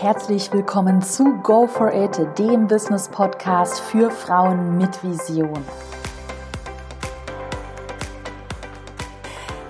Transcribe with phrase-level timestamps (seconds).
[0.00, 5.62] Herzlich willkommen zu Go for It, dem Business Podcast für Frauen mit Vision.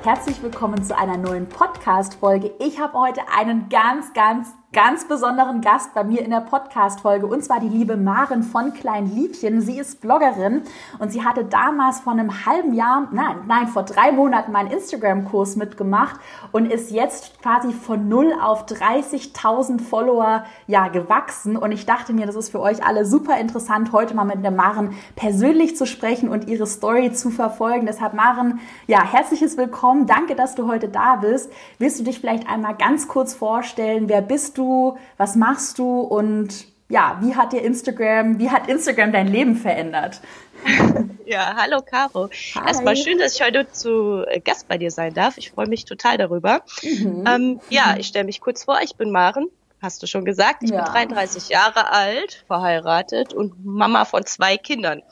[0.04, 2.52] Herzlich willkommen zu einer neuen Podcast-Folge.
[2.60, 7.42] Ich habe heute einen ganz, ganz ganz besonderen Gast bei mir in der Podcast-Folge und
[7.42, 9.60] zwar die liebe Maren von Klein Liebchen.
[9.60, 10.62] Sie ist Bloggerin
[11.00, 15.56] und sie hatte damals vor einem halben Jahr, nein, nein, vor drei Monaten meinen Instagram-Kurs
[15.56, 16.20] mitgemacht
[16.52, 22.26] und ist jetzt quasi von null auf 30.000 Follower, ja, gewachsen und ich dachte mir,
[22.26, 26.28] das ist für euch alle super interessant, heute mal mit der Maren persönlich zu sprechen
[26.28, 27.86] und ihre Story zu verfolgen.
[27.86, 30.06] Deshalb Maren, ja, herzliches Willkommen.
[30.06, 31.50] Danke, dass du heute da bist.
[31.78, 34.08] Willst du dich vielleicht einmal ganz kurz vorstellen?
[34.08, 34.59] Wer bist du?
[34.60, 39.56] Du, was machst du und ja, wie hat dir Instagram, wie hat Instagram dein Leben
[39.56, 40.20] verändert?
[41.26, 42.28] Ja, hallo Caro.
[42.56, 42.66] Hi.
[42.66, 45.38] Erstmal schön, dass ich heute zu äh, Gast bei dir sein darf.
[45.38, 46.62] Ich freue mich total darüber.
[46.82, 47.24] Mhm.
[47.24, 48.80] Ähm, ja, ich stelle mich kurz vor.
[48.82, 49.46] Ich bin Maren,
[49.80, 50.64] hast du schon gesagt.
[50.64, 50.82] Ich ja.
[50.82, 55.02] bin 33 Jahre alt, verheiratet und Mama von zwei Kindern.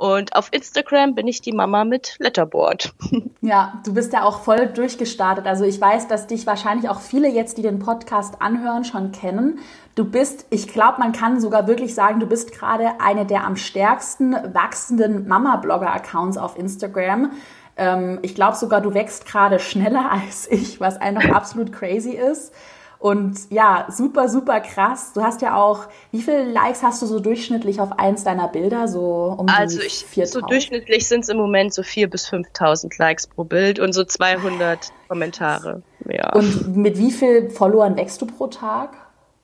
[0.00, 2.94] Und auf Instagram bin ich die Mama mit Letterboard.
[3.42, 5.46] Ja, du bist ja auch voll durchgestartet.
[5.46, 9.58] Also ich weiß, dass dich wahrscheinlich auch viele jetzt, die den Podcast anhören, schon kennen.
[9.94, 13.56] Du bist, ich glaube, man kann sogar wirklich sagen, du bist gerade eine der am
[13.56, 17.32] stärksten wachsenden Mama-Blogger-Accounts auf Instagram.
[17.76, 22.52] Ähm, ich glaube sogar, du wächst gerade schneller als ich, was einfach absolut crazy ist.
[23.00, 25.14] Und ja, super, super krass.
[25.14, 28.88] Du hast ja auch, wie viele Likes hast du so durchschnittlich auf eins deiner Bilder?
[28.88, 30.26] So um also ich, 4.000?
[30.26, 34.04] so durchschnittlich sind es im Moment so 4.000 bis 5.000 Likes pro Bild und so
[34.04, 35.82] 200 Kommentare.
[36.06, 36.34] Ja.
[36.34, 38.90] Und mit wie viel Followern wächst du pro Tag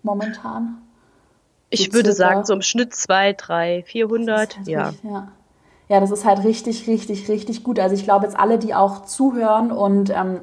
[0.02, 0.82] momentan?
[1.70, 4.88] Ich würde sagen, so im Schnitt 2, 3, 400, halt ja.
[4.88, 5.28] Richtig, ja.
[5.88, 7.78] Ja, das ist halt richtig, richtig, richtig gut.
[7.78, 10.40] Also ich glaube jetzt alle, die auch zuhören und ähm,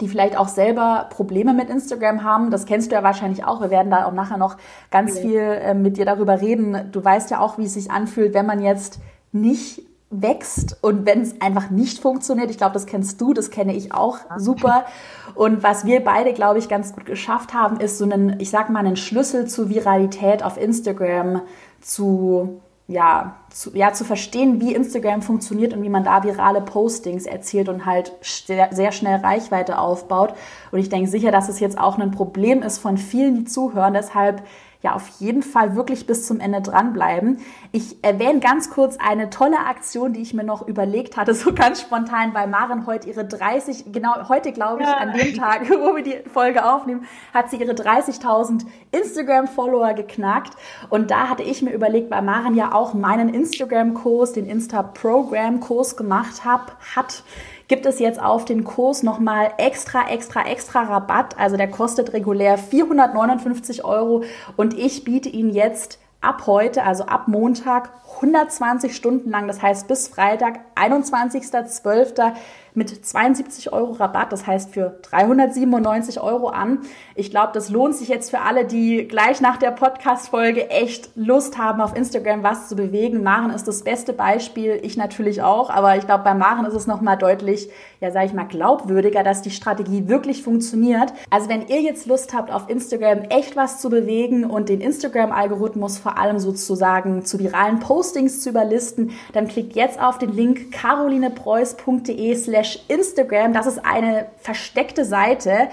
[0.00, 2.50] die vielleicht auch selber Probleme mit Instagram haben.
[2.50, 3.60] Das kennst du ja wahrscheinlich auch.
[3.60, 4.56] Wir werden da auch nachher noch
[4.90, 5.22] ganz ja.
[5.22, 6.90] viel äh, mit dir darüber reden.
[6.92, 9.00] Du weißt ja auch, wie es sich anfühlt, wenn man jetzt
[9.32, 12.50] nicht wächst und wenn es einfach nicht funktioniert.
[12.50, 14.86] Ich glaube, das kennst du, das kenne ich auch super.
[15.34, 18.70] Und was wir beide, glaube ich, ganz gut geschafft haben, ist so einen, ich sag
[18.70, 21.42] mal, einen Schlüssel zur Viralität auf Instagram
[21.80, 27.26] zu ja, zu, ja, zu verstehen, wie Instagram funktioniert und wie man da virale Postings
[27.26, 30.32] erzielt und halt sehr, schnell Reichweite aufbaut.
[30.72, 33.92] Und ich denke sicher, dass es jetzt auch ein Problem ist von vielen, die zuhören.
[33.92, 34.42] Deshalb
[34.80, 37.38] ja auf jeden Fall wirklich bis zum Ende dranbleiben.
[37.72, 41.80] Ich erwähne ganz kurz eine tolle Aktion, die ich mir noch überlegt hatte, so ganz
[41.80, 44.96] spontan, weil Maren heute ihre 30, genau heute glaube ich, ja.
[44.96, 50.54] an dem Tag, wo wir die Folge aufnehmen, hat sie ihre 30.000 Instagram-Follower geknackt.
[50.90, 56.44] Und da hatte ich mir überlegt, weil Maren ja auch meinen Instagram-Kurs, den Insta-Program-Kurs gemacht
[56.44, 57.24] hab, hat,
[57.68, 61.38] gibt es jetzt auf den Kurs nochmal extra, extra, extra Rabatt.
[61.38, 64.24] Also der kostet regulär 459 Euro
[64.56, 69.86] und ich biete ihn jetzt ab heute, also ab Montag, 120 Stunden lang, das heißt
[69.86, 72.32] bis Freitag, 21.12
[72.78, 76.78] mit 72 Euro Rabatt, das heißt für 397 Euro an.
[77.14, 81.58] Ich glaube, das lohnt sich jetzt für alle, die gleich nach der Podcast-Folge echt Lust
[81.58, 83.22] haben, auf Instagram was zu bewegen.
[83.22, 86.86] Maren ist das beste Beispiel, ich natürlich auch, aber ich glaube, bei Maren ist es
[86.86, 87.68] nochmal deutlich,
[88.00, 91.12] ja, sage ich mal, glaubwürdiger, dass die Strategie wirklich funktioniert.
[91.30, 95.98] Also wenn ihr jetzt Lust habt, auf Instagram echt was zu bewegen und den Instagram-Algorithmus
[95.98, 102.36] vor allem sozusagen zu viralen Postings zu überlisten, dann klickt jetzt auf den Link carolinepreuß.de
[102.36, 103.52] slash slash Instagram.
[103.52, 105.68] Das ist eine versteckte Seite.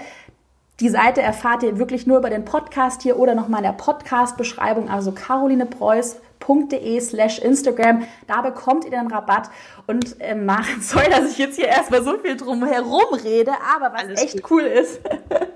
[0.80, 4.90] Die Seite erfahrt ihr wirklich nur über den Podcast hier oder nochmal in der Podcast-Beschreibung,
[4.90, 8.04] also Caroline Preuß de slash Instagram.
[8.26, 9.50] Da bekommt ihr den Rabatt.
[9.86, 13.94] Und äh, Maren, sorry, dass ich jetzt hier erstmal so viel drum herum rede, aber
[13.94, 14.50] was Alles echt gut.
[14.50, 15.00] cool ist,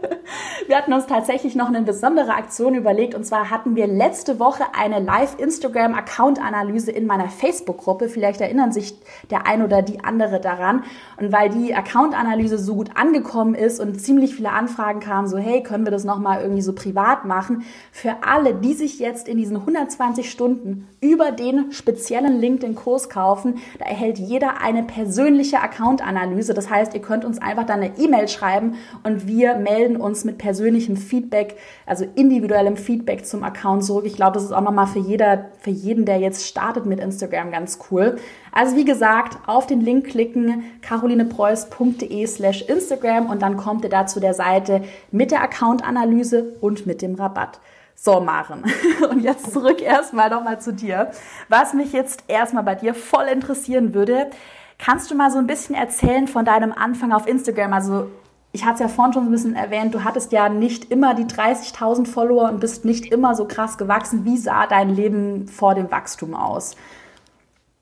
[0.66, 3.14] wir hatten uns tatsächlich noch eine besondere Aktion überlegt.
[3.14, 8.08] Und zwar hatten wir letzte Woche eine Live-Instagram-Account-Analyse in meiner Facebook-Gruppe.
[8.08, 8.94] Vielleicht erinnern sich
[9.30, 10.84] der ein oder die andere daran.
[11.16, 15.62] Und weil die Account-Analyse so gut angekommen ist und ziemlich viele Anfragen kamen, so hey,
[15.62, 17.64] können wir das nochmal irgendwie so privat machen?
[17.90, 20.69] Für alle, die sich jetzt in diesen 120 Stunden
[21.00, 23.58] über den speziellen Link den Kurs kaufen.
[23.78, 26.52] Da erhält jeder eine persönliche Account-Analyse.
[26.52, 30.38] Das heißt, ihr könnt uns einfach dann eine E-Mail schreiben und wir melden uns mit
[30.38, 31.56] persönlichem Feedback,
[31.86, 34.04] also individuellem Feedback zum Account zurück.
[34.06, 37.50] Ich glaube, das ist auch nochmal für jeder, für jeden, der jetzt startet mit Instagram
[37.50, 38.16] ganz cool.
[38.52, 44.06] Also wie gesagt, auf den Link klicken, carolinepreuß.de slash Instagram und dann kommt ihr da
[44.06, 47.60] zu der Seite mit der Account-Analyse und mit dem Rabatt.
[48.02, 48.64] So, Maren.
[49.10, 51.10] Und jetzt zurück erstmal nochmal zu dir.
[51.50, 54.30] Was mich jetzt erstmal bei dir voll interessieren würde,
[54.78, 57.74] kannst du mal so ein bisschen erzählen von deinem Anfang auf Instagram?
[57.74, 58.10] Also
[58.52, 61.26] ich hatte es ja vorhin schon ein bisschen erwähnt, du hattest ja nicht immer die
[61.26, 64.24] 30.000 Follower und bist nicht immer so krass gewachsen.
[64.24, 66.76] Wie sah dein Leben vor dem Wachstum aus?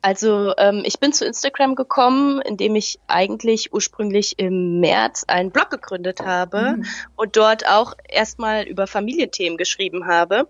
[0.01, 5.71] Also ähm, ich bin zu Instagram gekommen, indem ich eigentlich ursprünglich im März einen Blog
[5.71, 6.85] gegründet habe mhm.
[7.17, 10.49] und dort auch erstmal über Familienthemen geschrieben habe.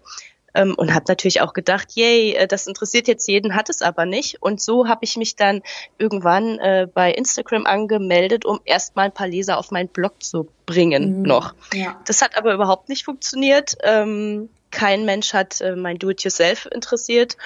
[0.55, 4.07] Ähm, und habe natürlich auch gedacht, yay, äh, das interessiert jetzt jeden, hat es aber
[4.07, 4.43] nicht.
[4.43, 5.63] Und so habe ich mich dann
[5.99, 11.19] irgendwann äh, bei Instagram angemeldet, um erstmal ein paar Leser auf meinen Blog zu bringen
[11.19, 11.23] mhm.
[11.23, 11.55] noch.
[11.75, 12.01] Ja.
[12.07, 13.77] Das hat aber überhaupt nicht funktioniert.
[13.83, 17.37] Ähm, kein Mensch hat äh, mein Do-it-yourself interessiert.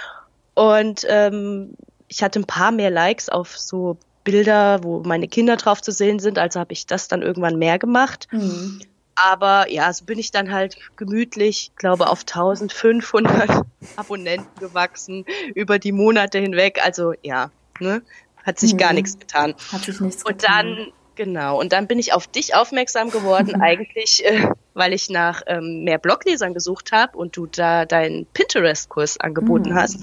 [0.54, 1.74] Und ähm,
[2.12, 6.18] ich hatte ein paar mehr Likes auf so Bilder, wo meine Kinder drauf zu sehen
[6.18, 8.28] sind, also habe ich das dann irgendwann mehr gemacht.
[8.30, 8.82] Mhm.
[9.14, 13.64] Aber ja, so bin ich dann halt gemütlich, glaube auf 1500
[13.96, 15.24] Abonnenten gewachsen
[15.54, 16.80] über die Monate hinweg.
[16.84, 17.50] Also ja,
[17.80, 18.02] ne,
[18.44, 18.78] hat sich mhm.
[18.78, 19.54] gar nichts getan.
[19.72, 20.68] Hat sich nichts und getan.
[20.68, 25.10] Und dann Genau, und dann bin ich auf dich aufmerksam geworden, eigentlich, äh, weil ich
[25.10, 29.74] nach ähm, mehr Bloglesern gesucht habe und du da deinen Pinterest-Kurs angeboten mhm.
[29.74, 29.98] hast.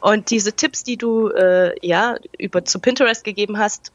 [0.00, 3.92] Und diese Tipps, die du äh, ja über zu Pinterest gegeben hast,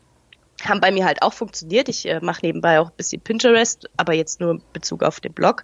[0.63, 1.89] haben bei mir halt auch funktioniert.
[1.89, 5.33] Ich äh, mache nebenbei auch ein bisschen Pinterest, aber jetzt nur in Bezug auf den
[5.33, 5.63] Blog.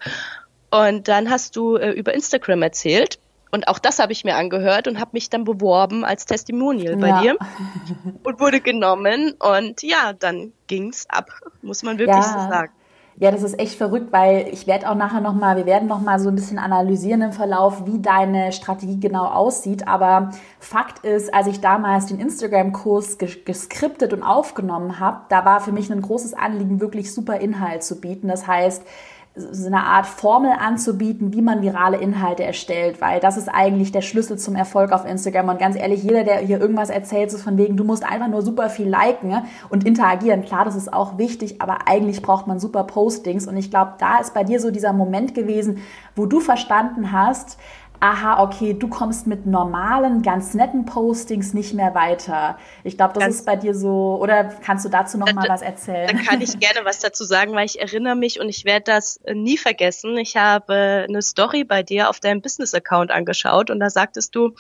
[0.70, 3.20] Und dann hast du äh, über Instagram erzählt.
[3.52, 7.10] Und auch das habe ich mir angehört und habe mich dann beworben als Testimonial bei
[7.10, 7.22] ja.
[7.22, 7.38] dir
[8.24, 9.34] und wurde genommen.
[9.40, 11.30] Und ja, dann ging's ab,
[11.62, 12.24] muss man wirklich ja.
[12.24, 12.72] so sagen.
[13.18, 16.30] Ja, das ist echt verrückt, weil ich werde auch nachher nochmal, wir werden nochmal so
[16.30, 19.88] ein bisschen analysieren im Verlauf, wie deine Strategie genau aussieht.
[19.88, 25.72] Aber Fakt ist, als ich damals den Instagram-Kurs geskriptet und aufgenommen habe, da war für
[25.72, 28.28] mich ein großes Anliegen, wirklich super Inhalt zu bieten.
[28.28, 28.84] Das heißt,
[29.34, 34.02] so eine Art Formel anzubieten, wie man virale Inhalte erstellt, weil das ist eigentlich der
[34.02, 35.48] Schlüssel zum Erfolg auf Instagram.
[35.48, 38.42] Und ganz ehrlich, jeder, der hier irgendwas erzählt, ist von wegen, du musst einfach nur
[38.42, 40.44] super viel liken und interagieren.
[40.44, 43.48] Klar, das ist auch wichtig, aber eigentlich braucht man super Postings.
[43.48, 45.78] Und ich glaube, da ist bei dir so dieser Moment gewesen,
[46.14, 47.58] wo du verstanden hast,
[48.02, 52.58] aha, okay, du kommst mit normalen, ganz netten Postings nicht mehr weiter.
[52.84, 55.62] Ich glaube, das ganz ist bei dir so, oder kannst du dazu noch mal was
[55.62, 56.08] erzählen?
[56.08, 59.18] Da kann ich gerne was dazu sagen, weil ich erinnere mich und ich werde das
[59.18, 60.18] äh, nie vergessen.
[60.18, 64.56] Ich habe eine Story bei dir auf deinem Business-Account angeschaut und da sagtest du,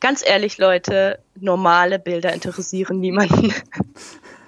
[0.00, 3.52] ganz ehrlich, Leute, normale Bilder interessieren niemanden.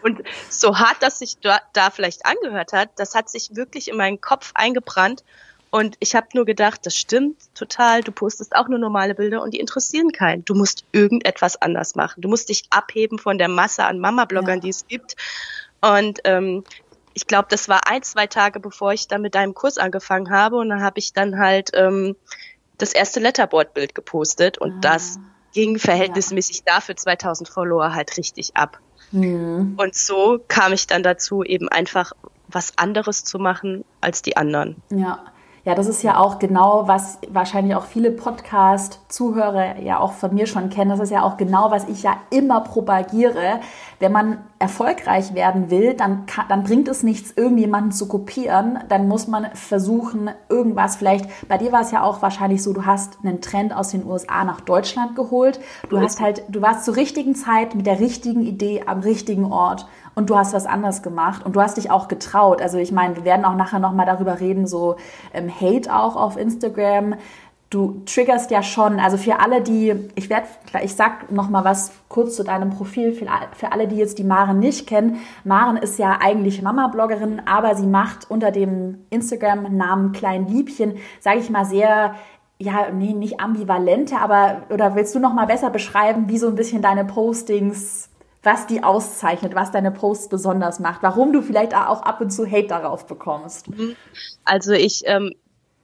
[0.00, 3.96] Und so hart, dass sich da, da vielleicht angehört hat, das hat sich wirklich in
[3.96, 5.24] meinen Kopf eingebrannt.
[5.70, 8.02] Und ich habe nur gedacht, das stimmt total.
[8.02, 10.44] Du postest auch nur normale Bilder und die interessieren keinen.
[10.44, 12.22] Du musst irgendetwas anders machen.
[12.22, 14.60] Du musst dich abheben von der Masse an Mama-Bloggern, ja.
[14.60, 15.16] die es gibt.
[15.80, 16.64] Und ähm,
[17.12, 20.56] ich glaube, das war ein, zwei Tage, bevor ich dann mit deinem Kurs angefangen habe.
[20.56, 22.16] Und dann habe ich dann halt ähm,
[22.78, 24.56] das erste Letterboard-Bild gepostet.
[24.56, 24.78] Und ah.
[24.80, 25.18] das
[25.52, 26.76] ging verhältnismäßig ja.
[26.76, 28.78] dafür 2000 Follower halt richtig ab.
[29.12, 29.74] Mhm.
[29.76, 32.12] Und so kam ich dann dazu, eben einfach
[32.48, 34.82] was anderes zu machen als die anderen.
[34.90, 35.24] Ja.
[35.68, 40.46] Ja, das ist ja auch genau, was wahrscheinlich auch viele Podcast-Zuhörer ja auch von mir
[40.46, 40.88] schon kennen.
[40.88, 43.60] Das ist ja auch genau, was ich ja immer propagiere.
[44.00, 48.78] Wenn man erfolgreich werden will, dann, kann, dann bringt es nichts, irgendjemanden zu kopieren.
[48.88, 51.26] Dann muss man versuchen, irgendwas vielleicht.
[51.48, 54.44] Bei dir war es ja auch wahrscheinlich so, du hast einen Trend aus den USA
[54.44, 55.60] nach Deutschland geholt.
[55.90, 59.86] Du hast halt, du warst zur richtigen Zeit mit der richtigen Idee am richtigen Ort
[60.18, 62.60] und du hast was anderes gemacht und du hast dich auch getraut.
[62.60, 64.96] Also ich meine, wir werden auch nachher nochmal darüber reden, so
[65.32, 67.14] ähm, Hate auch auf Instagram.
[67.70, 70.48] Du triggerst ja schon, also für alle, die, ich werde,
[70.82, 74.58] ich sag noch mal was kurz zu deinem Profil, für, alle, die jetzt die Maren
[74.58, 75.20] nicht kennen.
[75.44, 81.48] Maren ist ja eigentlich Mama-Bloggerin, aber sie macht unter dem Instagram-Namen Klein Liebchen, sage ich
[81.48, 82.16] mal, sehr
[82.60, 86.56] ja, nee, nicht ambivalente, aber oder willst du noch mal besser beschreiben, wie so ein
[86.56, 88.08] bisschen deine Postings
[88.48, 92.50] was die auszeichnet, was deine Posts besonders macht, warum du vielleicht auch ab und zu
[92.50, 93.68] Hate darauf bekommst.
[93.68, 93.94] Mhm.
[94.46, 95.34] Also ich ähm,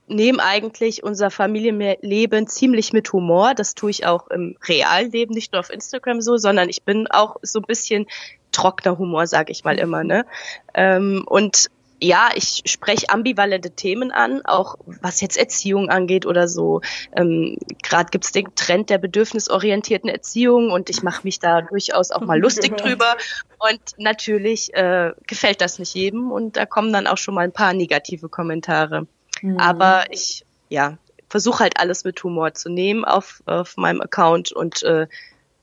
[0.06, 3.52] nehme eigentlich unser Familienleben ziemlich mit Humor.
[3.54, 7.36] Das tue ich auch im Realleben, nicht nur auf Instagram so, sondern ich bin auch
[7.42, 8.06] so ein bisschen
[8.50, 10.02] trockener Humor, sage ich mal immer.
[10.02, 10.24] Ne?
[10.72, 11.68] Ähm, und
[12.04, 16.82] ja, ich spreche ambivalente Themen an, auch was jetzt Erziehung angeht oder so.
[17.16, 22.10] Ähm, Gerade gibt es den Trend der bedürfnisorientierten Erziehung und ich mache mich da durchaus
[22.10, 23.16] auch mal lustig drüber.
[23.58, 27.52] Und natürlich äh, gefällt das nicht jedem und da kommen dann auch schon mal ein
[27.52, 29.06] paar negative Kommentare.
[29.40, 29.58] Mhm.
[29.58, 30.98] Aber ich, ja,
[31.30, 35.06] versuche halt alles mit Humor zu nehmen auf, auf meinem Account und äh,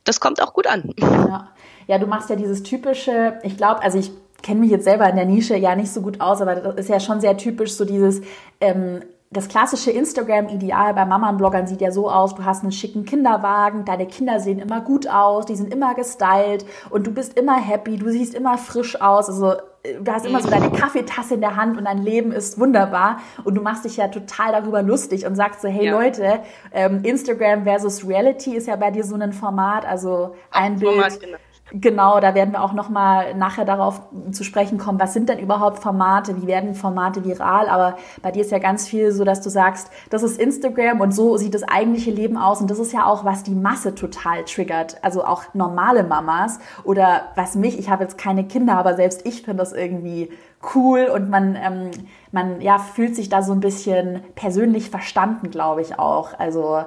[0.05, 0.91] das kommt auch gut an.
[0.97, 1.51] Ja.
[1.85, 5.15] ja, du machst ja dieses typische, ich glaube, also ich kenne mich jetzt selber in
[5.15, 7.85] der Nische ja nicht so gut aus, aber das ist ja schon sehr typisch, so
[7.85, 8.21] dieses
[8.59, 9.01] ähm,
[9.33, 14.05] das klassische Instagram-Ideal bei Mama-Bloggern sieht ja so aus, du hast einen schicken Kinderwagen, deine
[14.05, 18.09] Kinder sehen immer gut aus, die sind immer gestylt und du bist immer happy, du
[18.09, 19.29] siehst immer frisch aus.
[19.29, 19.53] Also
[20.01, 23.55] du hast immer so deine Kaffeetasse in der Hand und dein Leben ist wunderbar und
[23.55, 25.93] du machst dich ja total darüber lustig und sagst so, hey ja.
[25.93, 26.39] Leute,
[26.73, 30.91] ähm, Instagram versus Reality ist ja bei dir so ein Format, also ein Ach, Bild.
[30.91, 31.37] Format, genau
[31.73, 34.01] Genau, da werden wir auch noch mal nachher darauf
[34.31, 38.41] zu sprechen kommen, was sind denn überhaupt Formate, wie werden Formate viral, aber bei dir
[38.41, 41.63] ist ja ganz viel so, dass du sagst, das ist Instagram und so sieht das
[41.63, 42.59] eigentliche Leben aus.
[42.59, 47.29] Und das ist ja auch, was die Masse total triggert, also auch normale Mamas oder
[47.35, 50.29] was mich, ich habe jetzt keine Kinder, aber selbst ich finde das irgendwie
[50.75, 51.05] cool.
[51.13, 51.91] Und man, ähm,
[52.33, 56.83] man ja, fühlt sich da so ein bisschen persönlich verstanden, glaube ich auch, also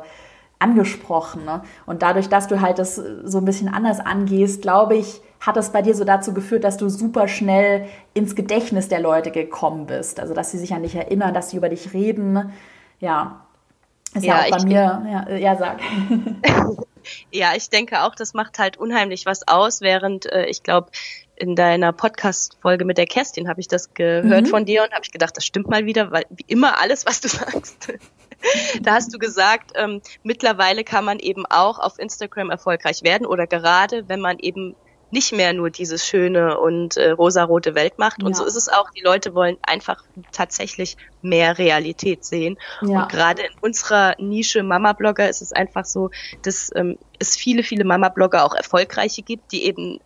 [0.58, 1.44] angesprochen.
[1.44, 1.62] Ne?
[1.86, 5.72] Und dadurch, dass du halt das so ein bisschen anders angehst, glaube ich, hat das
[5.72, 10.20] bei dir so dazu geführt, dass du super schnell ins Gedächtnis der Leute gekommen bist.
[10.20, 12.52] Also, dass sie sich an dich erinnern, dass sie über dich reden.
[13.00, 13.44] Ja,
[14.14, 15.26] ist ja, ja auch bei mir.
[15.28, 15.80] Ja, ja, sag.
[17.30, 20.90] ja, ich denke auch, das macht halt unheimlich was aus, während äh, ich glaube,
[21.36, 24.46] in deiner Podcast-Folge mit der Kerstin habe ich das gehört mhm.
[24.46, 27.20] von dir und habe ich gedacht, das stimmt mal wieder, weil wie immer alles, was
[27.20, 27.92] du sagst,
[28.82, 33.46] da hast du gesagt, ähm, mittlerweile kann man eben auch auf Instagram erfolgreich werden oder
[33.46, 34.74] gerade, wenn man eben
[35.14, 38.22] nicht mehr nur dieses schöne und äh, rosarote Welt macht.
[38.22, 38.34] Und ja.
[38.34, 38.90] so ist es auch.
[38.90, 42.58] Die Leute wollen einfach tatsächlich mehr Realität sehen.
[42.82, 43.02] Ja.
[43.02, 46.10] Und gerade in unserer Nische Mama-Blogger ist es einfach so,
[46.42, 50.00] dass ähm, es viele, viele Mama-Blogger auch erfolgreiche gibt, die eben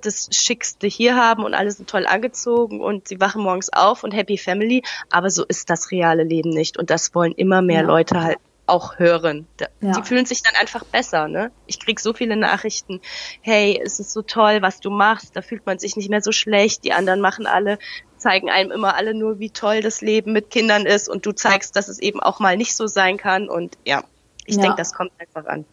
[0.00, 4.12] das Schickste hier haben und alle sind toll angezogen und sie wachen morgens auf und
[4.12, 4.82] Happy Family.
[5.10, 6.78] Aber so ist das reale Leben nicht.
[6.78, 7.86] Und das wollen immer mehr ja.
[7.86, 9.46] Leute halt auch hören.
[9.60, 10.02] Die ja.
[10.02, 11.50] fühlen sich dann einfach besser, ne?
[11.66, 13.00] Ich krieg so viele Nachrichten,
[13.42, 16.32] hey, es ist so toll, was du machst, da fühlt man sich nicht mehr so
[16.32, 17.78] schlecht, die anderen machen alle,
[18.16, 21.76] zeigen einem immer alle nur, wie toll das Leben mit Kindern ist und du zeigst,
[21.76, 24.02] dass es eben auch mal nicht so sein kann und ja,
[24.46, 24.62] ich ja.
[24.62, 25.66] denke, das kommt einfach an.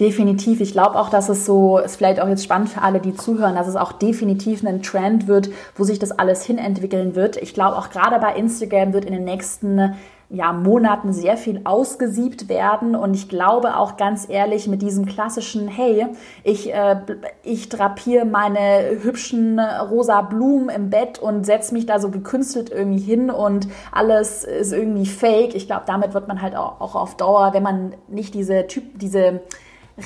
[0.00, 0.62] Definitiv.
[0.62, 3.54] Ich glaube auch, dass es so, ist vielleicht auch jetzt spannend für alle, die zuhören,
[3.54, 7.36] dass es auch definitiv ein Trend wird, wo sich das alles hinentwickeln wird.
[7.36, 9.94] Ich glaube auch gerade bei Instagram wird in den nächsten
[10.30, 12.94] ja, Monaten sehr viel ausgesiebt werden.
[12.94, 16.06] Und ich glaube auch ganz ehrlich mit diesem klassischen, hey,
[16.44, 16.96] ich, äh,
[17.42, 23.02] ich drapiere meine hübschen rosa Blumen im Bett und setze mich da so gekünstelt irgendwie
[23.02, 25.54] hin und alles ist irgendwie fake.
[25.54, 28.98] Ich glaube, damit wird man halt auch, auch auf Dauer, wenn man nicht diese Typ,
[28.98, 29.42] diese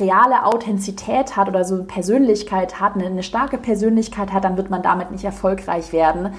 [0.01, 4.83] reale Authentizität hat oder so Persönlichkeit hat, eine, eine, starke Persönlichkeit hat, dann wird man
[4.83, 6.35] damit nicht erfolgreich werden.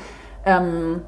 [0.45, 1.01] Ähm,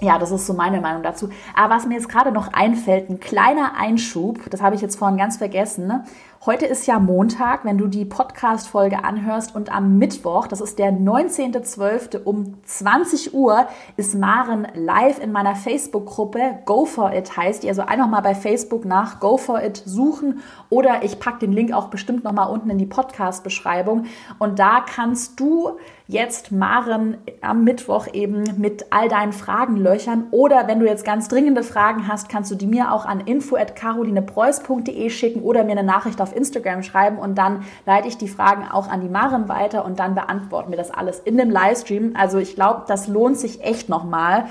[0.00, 1.30] ja, das ist so meine Meinung dazu.
[1.54, 5.16] Aber was mir jetzt gerade noch einfällt, ein kleiner Einschub, das habe ich jetzt vorhin
[5.16, 5.86] ganz vergessen.
[5.86, 6.04] Ne?
[6.44, 10.90] Heute ist ja Montag, wenn du die Podcast-Folge anhörst und am Mittwoch, das ist der
[10.90, 12.24] 19.12.
[12.24, 17.68] um 20 Uhr, ist Maren live in meiner Facebook-Gruppe Go For It heißt die.
[17.68, 21.72] Also einfach mal bei Facebook nach Go For It suchen oder ich packe den Link
[21.72, 24.06] auch bestimmt nochmal unten in die Podcast-Beschreibung
[24.40, 25.78] und da kannst du
[26.12, 30.26] jetzt Maren am Mittwoch eben mit all deinen Fragen löchern.
[30.30, 35.10] Oder wenn du jetzt ganz dringende Fragen hast, kannst du die mir auch an info.carolinepreuß.de
[35.10, 38.88] schicken oder mir eine Nachricht auf Instagram schreiben und dann leite ich die Fragen auch
[38.88, 42.14] an die Maren weiter und dann beantworten wir das alles in dem Livestream.
[42.16, 44.46] Also ich glaube, das lohnt sich echt nochmal.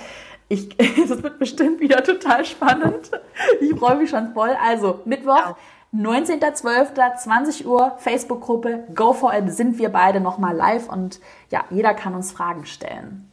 [0.48, 3.12] Ich, das wird bestimmt wieder total spannend.
[3.60, 4.56] Ich freue mich schon voll.
[4.64, 5.38] Also Mittwoch.
[5.38, 5.56] Ja
[5.94, 11.20] 19.12.20 Uhr, Facebook-Gruppe Go for It, sind wir beide nochmal live und
[11.50, 13.30] ja, jeder kann uns Fragen stellen.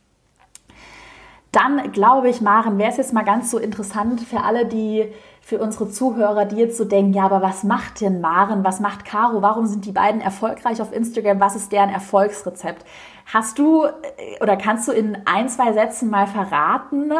[1.52, 5.58] Dann glaube ich, Maren, wäre es jetzt mal ganz so interessant für alle, die, für
[5.58, 9.42] unsere Zuhörer, die jetzt so denken, ja, aber was macht denn Maren, was macht Caro,
[9.42, 12.84] warum sind die beiden erfolgreich auf Instagram, was ist deren Erfolgsrezept?
[13.30, 17.12] Hast du äh, oder kannst du in ein, zwei Sätzen mal verraten,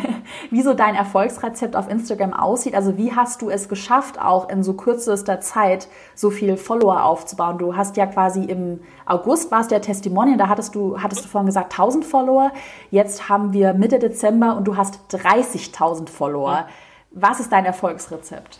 [0.50, 2.74] wie so dein Erfolgsrezept auf Instagram aussieht?
[2.74, 7.56] Also wie hast du es geschafft, auch in so kürzester Zeit so viel Follower aufzubauen?
[7.56, 11.46] Du hast ja quasi im August warst der Testimonial, da hattest du, hattest du vorhin
[11.46, 12.52] gesagt 1000 Follower.
[12.90, 16.66] Jetzt haben wir Mitte Dezember und du hast 30.000 Follower.
[17.14, 18.58] Was ist dein Erfolgsrezept?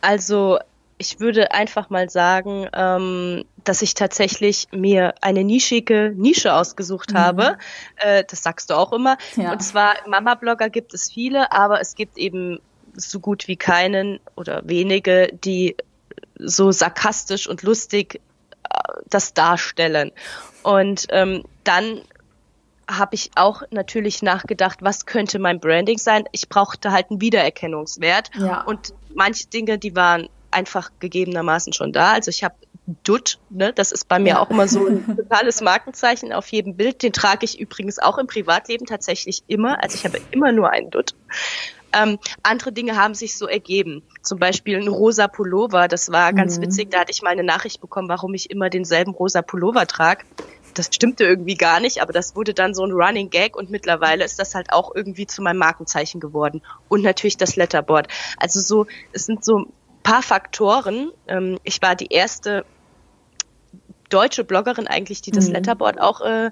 [0.00, 0.58] Also
[0.98, 7.18] ich würde einfach mal sagen, ähm, dass ich tatsächlich mir eine nischige Nische ausgesucht mhm.
[7.18, 7.58] habe.
[7.96, 9.16] Äh, das sagst du auch immer.
[9.36, 9.52] Ja.
[9.52, 12.58] Und zwar Mama-Blogger gibt es viele, aber es gibt eben
[12.94, 15.76] so gut wie keinen oder wenige, die
[16.38, 18.20] so sarkastisch und lustig
[18.64, 20.10] äh, das darstellen.
[20.62, 22.02] Und ähm, dann
[22.88, 26.24] habe ich auch natürlich nachgedacht, was könnte mein Branding sein.
[26.32, 28.30] Ich brauchte halt einen Wiedererkennungswert.
[28.38, 28.62] Ja.
[28.62, 32.12] Und manche Dinge, die waren einfach gegebenermaßen schon da.
[32.12, 32.54] Also ich habe
[33.04, 33.74] Dutt, ne?
[33.74, 34.40] das ist bei mir ja.
[34.40, 37.02] auch immer so ein totales Markenzeichen auf jedem Bild.
[37.02, 39.82] Den trage ich übrigens auch im Privatleben tatsächlich immer.
[39.82, 41.14] Also ich habe immer nur einen Dutt.
[41.92, 44.02] Ähm, andere Dinge haben sich so ergeben.
[44.22, 45.88] Zum Beispiel ein rosa Pullover.
[45.88, 46.62] Das war ganz mhm.
[46.62, 46.90] witzig.
[46.90, 50.24] Da hatte ich mal eine Nachricht bekommen, warum ich immer denselben rosa Pullover trage.
[50.74, 54.24] Das stimmte irgendwie gar nicht, aber das wurde dann so ein Running Gag und mittlerweile
[54.24, 56.62] ist das halt auch irgendwie zu meinem Markenzeichen geworden.
[56.88, 58.08] Und natürlich das Letterboard.
[58.36, 59.66] Also so, es sind so
[60.02, 61.10] paar Faktoren.
[61.26, 62.64] Ähm, ich war die erste
[64.08, 65.54] deutsche Bloggerin eigentlich, die das mhm.
[65.54, 66.50] Letterboard auch äh,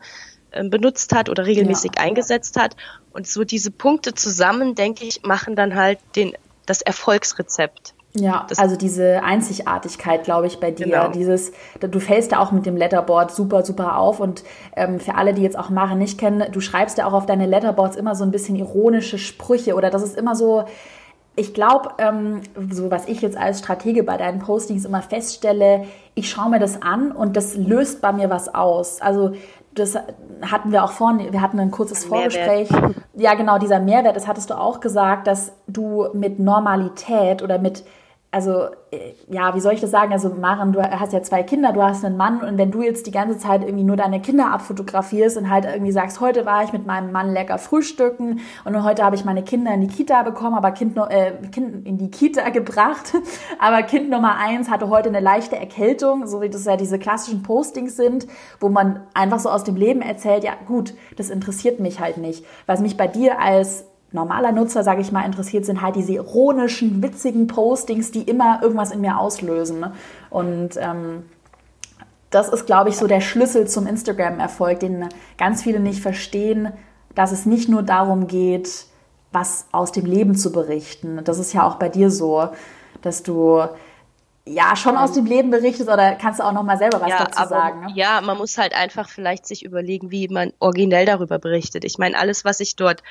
[0.51, 2.03] äh, benutzt hat oder regelmäßig ja.
[2.03, 2.77] eingesetzt hat.
[3.13, 6.35] Und so diese Punkte zusammen, denke ich, machen dann halt den,
[6.67, 7.95] das Erfolgsrezept.
[8.15, 10.87] Ja, das also diese Einzigartigkeit, glaube ich, bei dir.
[10.87, 11.09] Genau.
[11.09, 14.21] Dieses, du fällst ja auch mit dem Letterboard super, super auf.
[14.21, 14.43] Und
[14.75, 17.47] ähm, für alle, die jetzt auch Mare nicht kennen, du schreibst ja auch auf deine
[17.47, 20.65] Letterboards immer so ein bisschen ironische Sprüche oder das ist immer so,
[21.39, 25.85] ich glaube, ähm, so was ich jetzt als Stratege bei deinen Postings immer feststelle,
[26.15, 29.03] ich schaue mir das an und das löst bei mir was aus.
[29.03, 29.33] Also
[29.77, 29.97] das
[30.43, 32.69] hatten wir auch vorhin, wir hatten ein kurzes Vorgespräch.
[33.15, 37.85] Ja, genau, dieser Mehrwert, das hattest du auch gesagt, dass du mit Normalität oder mit
[38.37, 40.13] also äh, ja, wie soll ich das sagen?
[40.13, 43.07] Also Maren, du hast ja zwei Kinder, du hast einen Mann und wenn du jetzt
[43.07, 46.71] die ganze Zeit irgendwie nur deine Kinder abfotografierst und halt irgendwie sagst, heute war ich
[46.71, 50.55] mit meinem Mann lecker frühstücken und heute habe ich meine Kinder in die Kita bekommen,
[50.55, 53.15] aber Kind, äh, kind in die Kita gebracht,
[53.59, 57.43] aber Kind Nummer eins hatte heute eine leichte Erkältung, so wie das ja diese klassischen
[57.43, 58.27] Postings sind,
[58.61, 62.45] wo man einfach so aus dem Leben erzählt, ja gut, das interessiert mich halt nicht.
[62.67, 67.03] Was mich bei dir als normaler Nutzer, sage ich mal, interessiert sind halt diese ironischen,
[67.03, 69.87] witzigen Postings, die immer irgendwas in mir auslösen.
[70.31, 71.25] Und ähm,
[72.31, 75.09] das ist, glaube ich, so der Schlüssel zum Instagram-Erfolg, den
[75.39, 76.73] ganz viele nicht verstehen,
[77.15, 78.87] dass es nicht nur darum geht,
[79.33, 81.21] was aus dem Leben zu berichten.
[81.25, 82.49] Das ist ja auch bei dir so,
[83.03, 83.63] dass du
[84.47, 87.25] ja schon aus dem Leben berichtest oder kannst du auch noch mal selber was ja,
[87.25, 87.81] dazu aber, sagen?
[87.87, 87.93] Ne?
[87.95, 91.85] Ja, man muss halt einfach vielleicht sich überlegen, wie man originell darüber berichtet.
[91.85, 93.03] Ich meine, alles, was ich dort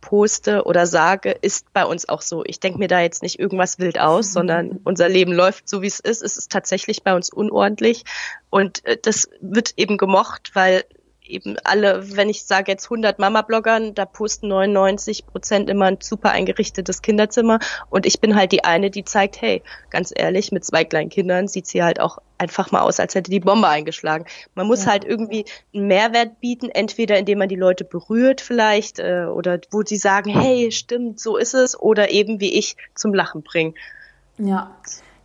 [0.00, 2.44] poste oder sage, ist bei uns auch so.
[2.44, 5.86] Ich denke mir da jetzt nicht irgendwas wild aus, sondern unser Leben läuft so, wie
[5.86, 6.22] es ist.
[6.22, 8.04] Es ist tatsächlich bei uns unordentlich
[8.50, 10.84] und äh, das wird eben gemocht, weil
[11.28, 16.30] eben alle, wenn ich sage jetzt 100 Mama-Bloggern, da posten 99 Prozent immer ein super
[16.30, 17.58] eingerichtetes Kinderzimmer
[17.90, 21.48] und ich bin halt die eine, die zeigt, hey, ganz ehrlich, mit zwei kleinen Kindern
[21.48, 24.24] sieht sie halt auch einfach mal aus, als hätte die Bombe eingeschlagen.
[24.54, 24.92] Man muss ja.
[24.92, 29.82] halt irgendwie einen Mehrwert bieten, entweder indem man die Leute berührt vielleicht äh, oder wo
[29.82, 33.74] sie sagen, hey, stimmt, so ist es, oder eben wie ich zum Lachen bringen.
[34.38, 34.76] Ja.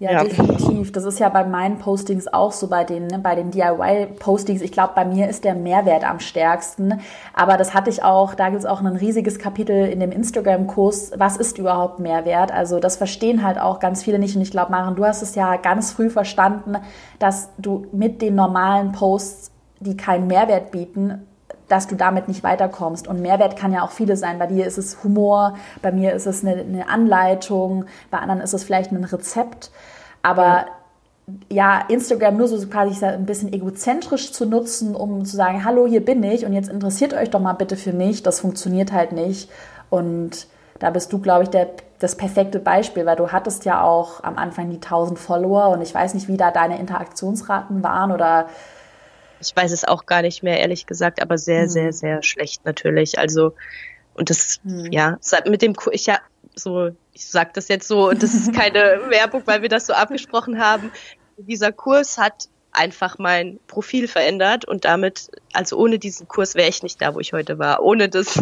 [0.03, 0.91] Ja, ja, definitiv.
[0.91, 4.61] Das ist ja bei meinen Postings auch so, bei den, ne, bei den DIY-Postings.
[4.61, 6.99] Ich glaube, bei mir ist der Mehrwert am stärksten.
[7.33, 11.13] Aber das hatte ich auch, da gibt es auch ein riesiges Kapitel in dem Instagram-Kurs,
[11.15, 12.51] was ist überhaupt Mehrwert?
[12.51, 14.35] Also das verstehen halt auch ganz viele nicht.
[14.35, 16.75] Und ich glaube, Maren, du hast es ja ganz früh verstanden,
[17.19, 21.27] dass du mit den normalen Posts, die keinen Mehrwert bieten,
[21.73, 23.07] dass du damit nicht weiterkommst.
[23.07, 24.37] Und Mehrwert kann ja auch viele sein.
[24.37, 28.53] Bei dir ist es Humor, bei mir ist es eine, eine Anleitung, bei anderen ist
[28.53, 29.71] es vielleicht ein Rezept.
[30.21, 30.67] Aber
[31.49, 36.05] ja, Instagram nur so quasi ein bisschen egozentrisch zu nutzen, um zu sagen, hallo, hier
[36.05, 39.49] bin ich und jetzt interessiert euch doch mal bitte für mich, das funktioniert halt nicht.
[39.89, 40.45] Und
[40.77, 44.37] da bist du, glaube ich, der, das perfekte Beispiel, weil du hattest ja auch am
[44.37, 48.45] Anfang die 1000 Follower und ich weiß nicht, wie da deine Interaktionsraten waren oder
[49.43, 51.69] ich weiß es auch gar nicht mehr, ehrlich gesagt, aber sehr, hm.
[51.69, 53.19] sehr, sehr schlecht natürlich.
[53.19, 53.53] Also,
[54.15, 54.91] und das, hm.
[54.91, 56.19] ja, mit dem, ich ja,
[56.55, 59.93] so, ich sag das jetzt so, und das ist keine Werbung, weil wir das so
[59.93, 60.91] abgesprochen haben.
[61.37, 66.83] Dieser Kurs hat einfach mein Profil verändert und damit, also ohne diesen Kurs wäre ich
[66.83, 67.83] nicht da, wo ich heute war.
[67.83, 68.41] Ohne das,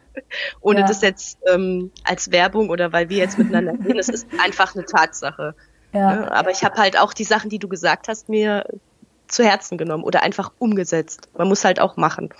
[0.60, 0.86] ohne ja.
[0.86, 3.98] das jetzt ähm, als Werbung oder weil wir jetzt miteinander reden.
[3.98, 5.54] Es ist einfach eine Tatsache.
[5.92, 6.14] Ja.
[6.14, 8.64] ja aber ich habe halt auch die Sachen, die du gesagt hast, mir
[9.28, 11.28] zu Herzen genommen oder einfach umgesetzt.
[11.36, 12.30] Man muss halt auch machen.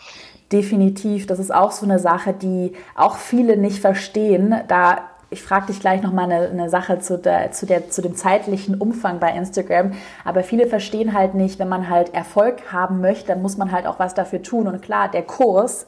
[0.52, 4.54] Definitiv, das ist auch so eine Sache, die auch viele nicht verstehen.
[4.68, 8.00] Da ich frage dich gleich noch mal eine, eine Sache zu, der, zu, der, zu
[8.00, 9.92] dem zeitlichen Umfang bei Instagram.
[10.24, 13.86] Aber viele verstehen halt nicht, wenn man halt Erfolg haben möchte, dann muss man halt
[13.86, 14.68] auch was dafür tun.
[14.68, 15.86] Und klar, der Kurs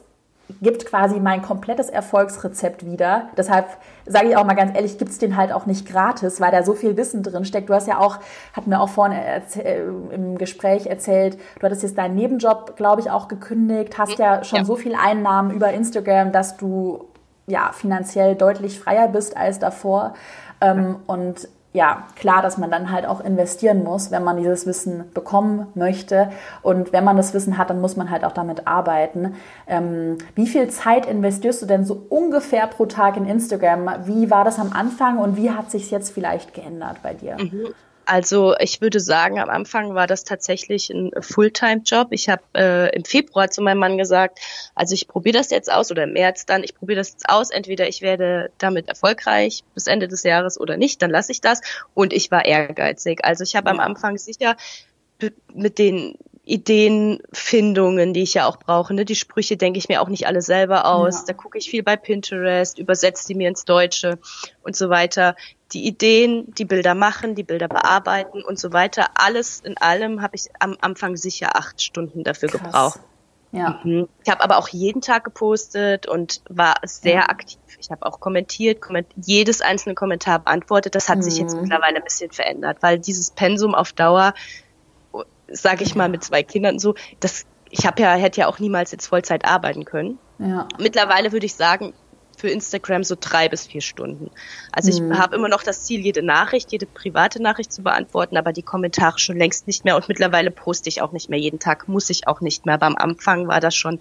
[0.61, 3.29] gibt quasi mein komplettes Erfolgsrezept wieder.
[3.37, 3.67] Deshalb
[4.05, 6.63] sage ich auch mal ganz ehrlich, gibt es den halt auch nicht gratis, weil da
[6.63, 7.69] so viel Wissen drin steckt.
[7.69, 8.17] Du hast ja auch,
[8.53, 13.11] hat mir auch vorhin äh, im Gespräch erzählt, du hattest jetzt deinen Nebenjob, glaube ich,
[13.11, 14.65] auch gekündigt, hast ja schon ja.
[14.65, 17.05] so viel Einnahmen über Instagram, dass du
[17.47, 20.13] ja finanziell deutlich freier bist als davor.
[20.61, 25.11] Ähm, und ja, klar, dass man dann halt auch investieren muss, wenn man dieses Wissen
[25.13, 26.31] bekommen möchte.
[26.63, 29.35] Und wenn man das Wissen hat, dann muss man halt auch damit arbeiten.
[29.67, 33.87] Ähm, wie viel Zeit investierst du denn so ungefähr pro Tag in Instagram?
[34.05, 37.37] Wie war das am Anfang und wie hat sich jetzt vielleicht geändert bei dir?
[37.39, 37.67] Mhm.
[38.09, 42.07] Also ich würde sagen, am Anfang war das tatsächlich ein Fulltime-Job.
[42.09, 44.39] Ich habe äh, im Februar zu meinem Mann gesagt,
[44.73, 47.51] also ich probiere das jetzt aus oder im März dann, ich probiere das jetzt aus.
[47.51, 51.61] Entweder ich werde damit erfolgreich bis Ende des Jahres oder nicht, dann lasse ich das.
[51.93, 53.23] Und ich war ehrgeizig.
[53.23, 54.55] Also ich habe am Anfang sicher
[55.53, 56.15] mit den
[56.49, 58.93] Ideenfindungen, die ich ja auch brauche.
[58.93, 59.05] Ne?
[59.05, 61.19] Die Sprüche denke ich mir auch nicht alle selber aus.
[61.19, 61.23] Ja.
[61.27, 64.17] Da gucke ich viel bei Pinterest, übersetze die mir ins Deutsche
[64.63, 65.35] und so weiter.
[65.73, 69.11] Die Ideen, die Bilder machen, die Bilder bearbeiten und so weiter.
[69.13, 72.61] Alles in allem habe ich am Anfang sicher acht Stunden dafür Krass.
[72.63, 72.99] gebraucht.
[73.51, 73.79] Ja.
[73.83, 74.07] Mhm.
[74.23, 77.29] Ich habe aber auch jeden Tag gepostet und war sehr ja.
[77.29, 77.59] aktiv.
[77.79, 80.95] Ich habe auch kommentiert, komment jedes einzelne Kommentar beantwortet.
[80.95, 81.23] Das hat mhm.
[81.23, 81.61] sich jetzt mhm.
[81.61, 84.33] mittlerweile ein bisschen verändert, weil dieses Pensum auf Dauer
[85.51, 88.91] sage ich mal, mit zwei Kindern so, das, ich habe ja, hätte ja auch niemals
[88.91, 90.17] jetzt Vollzeit arbeiten können.
[90.39, 90.67] Ja.
[90.77, 91.93] Mittlerweile würde ich sagen,
[92.39, 94.31] für Instagram so drei bis vier Stunden.
[94.71, 95.17] Also ich mhm.
[95.17, 99.19] habe immer noch das Ziel, jede Nachricht, jede private Nachricht zu beantworten, aber die Kommentare
[99.19, 102.27] schon längst nicht mehr und mittlerweile poste ich auch nicht mehr jeden Tag, muss ich
[102.27, 102.75] auch nicht mehr.
[102.75, 103.99] Aber am Anfang war das schon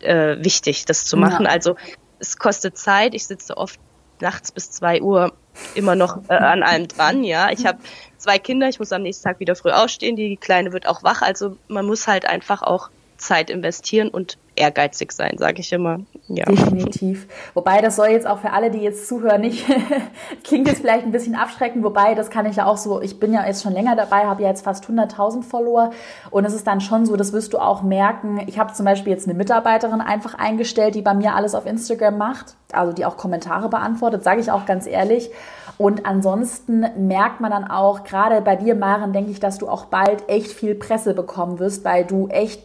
[0.00, 1.44] äh, wichtig, das zu machen.
[1.44, 1.50] Ja.
[1.50, 1.76] Also
[2.18, 3.78] es kostet Zeit, ich sitze oft
[4.20, 5.34] nachts bis zwei Uhr
[5.74, 7.50] immer noch äh, an allem dran, ja.
[7.50, 7.78] Ich habe
[8.16, 11.22] zwei Kinder, ich muss am nächsten Tag wieder früh ausstehen, die Kleine wird auch wach,
[11.22, 16.00] also man muss halt einfach auch Zeit investieren und ehrgeizig sein, sage ich immer.
[16.28, 16.44] Ja.
[16.44, 17.26] Definitiv.
[17.54, 19.66] Wobei das soll jetzt auch für alle, die jetzt zuhören, nicht
[20.44, 21.84] klingt jetzt vielleicht ein bisschen abschreckend.
[21.84, 23.00] Wobei das kann ich ja auch so.
[23.00, 25.90] Ich bin ja jetzt schon länger dabei, habe ja jetzt fast 100.000 Follower
[26.30, 28.40] und es ist dann schon so, das wirst du auch merken.
[28.46, 32.18] Ich habe zum Beispiel jetzt eine Mitarbeiterin einfach eingestellt, die bei mir alles auf Instagram
[32.18, 35.30] macht, also die auch Kommentare beantwortet, sage ich auch ganz ehrlich.
[35.78, 39.84] Und ansonsten merkt man dann auch, gerade bei dir, Maren, denke ich, dass du auch
[39.84, 42.60] bald echt viel Presse bekommen wirst, weil du echt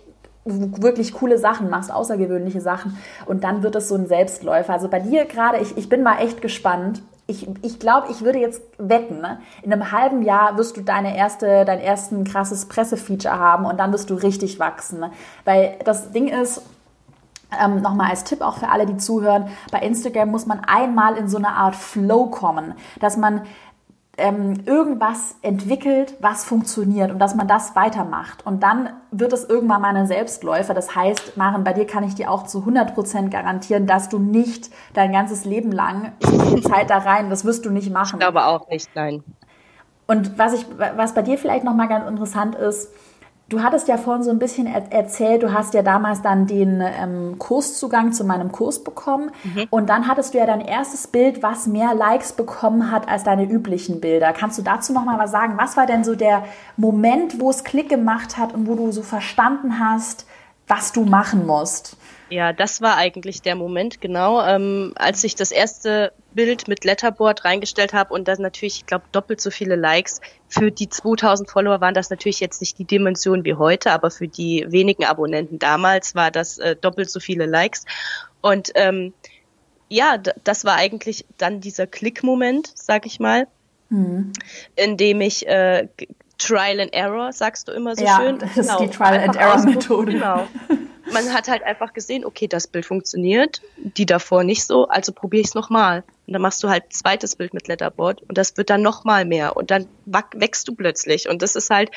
[0.46, 4.74] wirklich coole Sachen machst, außergewöhnliche Sachen und dann wird es so ein Selbstläufer.
[4.74, 7.02] Also bei dir gerade, ich, ich bin mal echt gespannt.
[7.26, 9.40] Ich, ich glaube, ich würde jetzt wetten, ne?
[9.62, 13.94] in einem halben Jahr wirst du deine erste, dein ersten krasses Pressefeature haben und dann
[13.94, 15.00] wirst du richtig wachsen.
[15.00, 15.12] Ne?
[15.46, 16.62] Weil das Ding ist,
[17.64, 21.28] ähm, Nochmal als Tipp auch für alle, die zuhören, bei Instagram muss man einmal in
[21.28, 23.44] so eine Art Flow kommen, dass man
[24.18, 28.46] ähm, irgendwas entwickelt, was funktioniert und dass man das weitermacht.
[28.46, 30.76] Und dann wird es irgendwann mal ein Selbstläufer.
[30.76, 34.20] Das heißt, Maren, bei dir kann ich dir auch zu 100 Prozent garantieren, dass du
[34.20, 38.20] nicht dein ganzes Leben lang so viel Zeit da rein, das wirst du nicht machen.
[38.20, 39.24] Ich glaube auch nicht, nein.
[40.06, 42.92] Und was ich, was bei dir vielleicht nochmal ganz interessant ist,
[43.50, 46.82] Du hattest ja vorhin so ein bisschen er erzählt, du hast ja damals dann den
[46.82, 49.68] ähm, Kurszugang zu meinem Kurs bekommen mhm.
[49.70, 53.44] und dann hattest du ja dein erstes Bild, was mehr Likes bekommen hat als deine
[53.44, 54.32] üblichen Bilder.
[54.34, 55.56] Kannst du dazu noch mal was sagen?
[55.58, 56.46] Was war denn so der
[56.78, 60.26] Moment, wo es Klick gemacht hat und wo du so verstanden hast,
[60.68, 61.98] was du machen musst?
[62.34, 67.46] Ja, das war eigentlich der Moment, genau, ähm, als ich das erste Bild mit Letterboard
[67.46, 70.20] reingestellt habe und dann natürlich, ich glaube, doppelt so viele Likes.
[70.48, 74.28] Für die 2000 Follower waren das natürlich jetzt nicht die Dimension wie heute, aber für
[74.28, 77.86] die wenigen Abonnenten damals war das äh, doppelt so viele Likes.
[78.42, 79.14] Und ähm,
[79.88, 83.46] ja, das war eigentlich dann dieser Klick-Moment, sag ich mal,
[83.90, 84.34] mhm.
[84.76, 85.88] in dem ich äh,
[86.44, 88.40] Trial and Error, sagst du immer so ja, schön.
[88.40, 90.14] Das genau, ist die Trial and Error Methode.
[90.14, 90.48] Genau.
[91.12, 95.42] Man hat halt einfach gesehen, okay, das Bild funktioniert, die davor nicht so, also probiere
[95.42, 96.04] ich es nochmal.
[96.26, 99.58] Und dann machst du halt zweites Bild mit Letterboard und das wird dann nochmal mehr
[99.58, 101.28] und dann wächst du plötzlich.
[101.28, 101.92] Und das ist halt,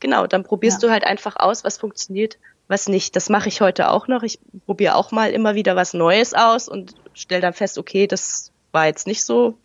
[0.00, 0.88] genau, dann probierst ja.
[0.88, 3.14] du halt einfach aus, was funktioniert, was nicht.
[3.14, 4.22] Das mache ich heute auch noch.
[4.22, 8.50] Ich probiere auch mal immer wieder was Neues aus und stelle dann fest, okay, das
[8.72, 9.56] war jetzt nicht so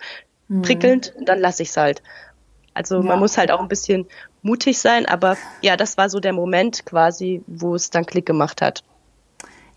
[0.47, 0.61] mhm.
[0.61, 2.01] prickelnd, dann lasse ich es halt.
[2.73, 3.01] Also ja.
[3.01, 4.07] man muss halt auch ein bisschen
[4.41, 8.61] mutig sein, aber ja, das war so der Moment quasi, wo es dann Klick gemacht
[8.61, 8.83] hat.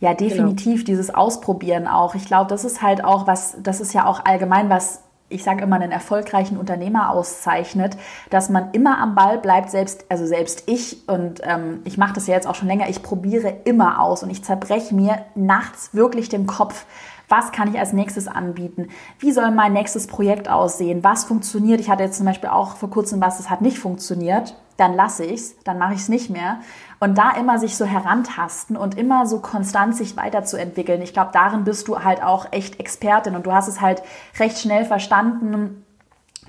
[0.01, 0.29] Ja, genau.
[0.29, 0.87] definitiv genau.
[0.87, 2.15] dieses Ausprobieren auch.
[2.15, 5.65] Ich glaube, das ist halt auch was, das ist ja auch allgemein was ich sage
[5.65, 7.97] immer, einen erfolgreichen Unternehmer auszeichnet,
[8.31, 12.27] dass man immer am Ball bleibt, selbst, also selbst ich, und ähm, ich mache das
[12.27, 16.29] ja jetzt auch schon länger, ich probiere immer aus und ich zerbreche mir nachts wirklich
[16.29, 16.87] den Kopf,
[17.29, 18.89] was kann ich als nächstes anbieten?
[19.19, 21.03] Wie soll mein nächstes Projekt aussehen?
[21.03, 21.81] Was funktioniert?
[21.81, 24.55] Ich hatte jetzt zum Beispiel auch vor kurzem was, das hat nicht funktioniert.
[24.77, 26.59] Dann lasse ich's, dann mache ich es nicht mehr.
[27.01, 31.01] Und da immer sich so herantasten und immer so konstant sich weiterzuentwickeln.
[31.03, 34.03] Ich glaube, darin bist du halt auch echt Expertin und du hast es halt
[34.39, 35.83] recht schnell verstanden,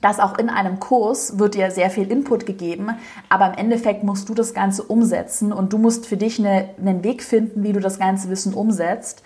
[0.02, 2.90] dass auch in einem Kurs wird dir sehr viel Input gegeben,
[3.30, 7.04] aber im Endeffekt musst du das Ganze umsetzen und du musst für dich eine, einen
[7.04, 9.24] Weg finden, wie du das ganze Wissen umsetzt.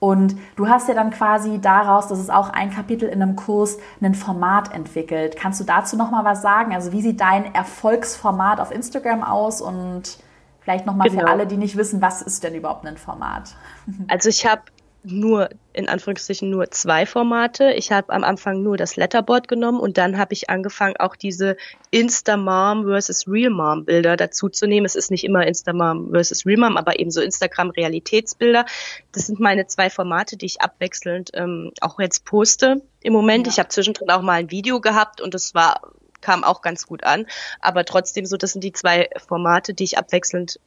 [0.00, 3.78] Und du hast ja dann quasi daraus, das ist auch ein Kapitel in einem Kurs,
[4.00, 5.36] ein Format entwickelt.
[5.36, 6.74] Kannst du dazu noch mal was sagen?
[6.74, 10.18] Also wie sieht dein Erfolgsformat auf Instagram aus und
[10.60, 11.20] vielleicht noch mal genau.
[11.20, 13.54] für alle, die nicht wissen, was ist denn überhaupt ein Format?
[14.08, 14.62] Also ich habe
[15.02, 17.72] nur in Anführungszeichen nur zwei Formate.
[17.72, 21.56] Ich habe am Anfang nur das Letterboard genommen und dann habe ich angefangen, auch diese
[21.90, 24.84] Insta-Mom versus Real-Mom Bilder dazu zu nehmen.
[24.84, 28.66] Es ist nicht immer Insta-Mom versus Real-Mom, aber eben so Instagram-Realitätsbilder.
[29.12, 33.46] Das sind meine zwei Formate, die ich abwechselnd ähm, auch jetzt poste im Moment.
[33.46, 33.52] Ja.
[33.52, 35.80] Ich habe zwischendrin auch mal ein Video gehabt und das war
[36.20, 37.26] kam auch ganz gut an.
[37.60, 40.60] Aber trotzdem so, das sind die zwei Formate, die ich abwechselnd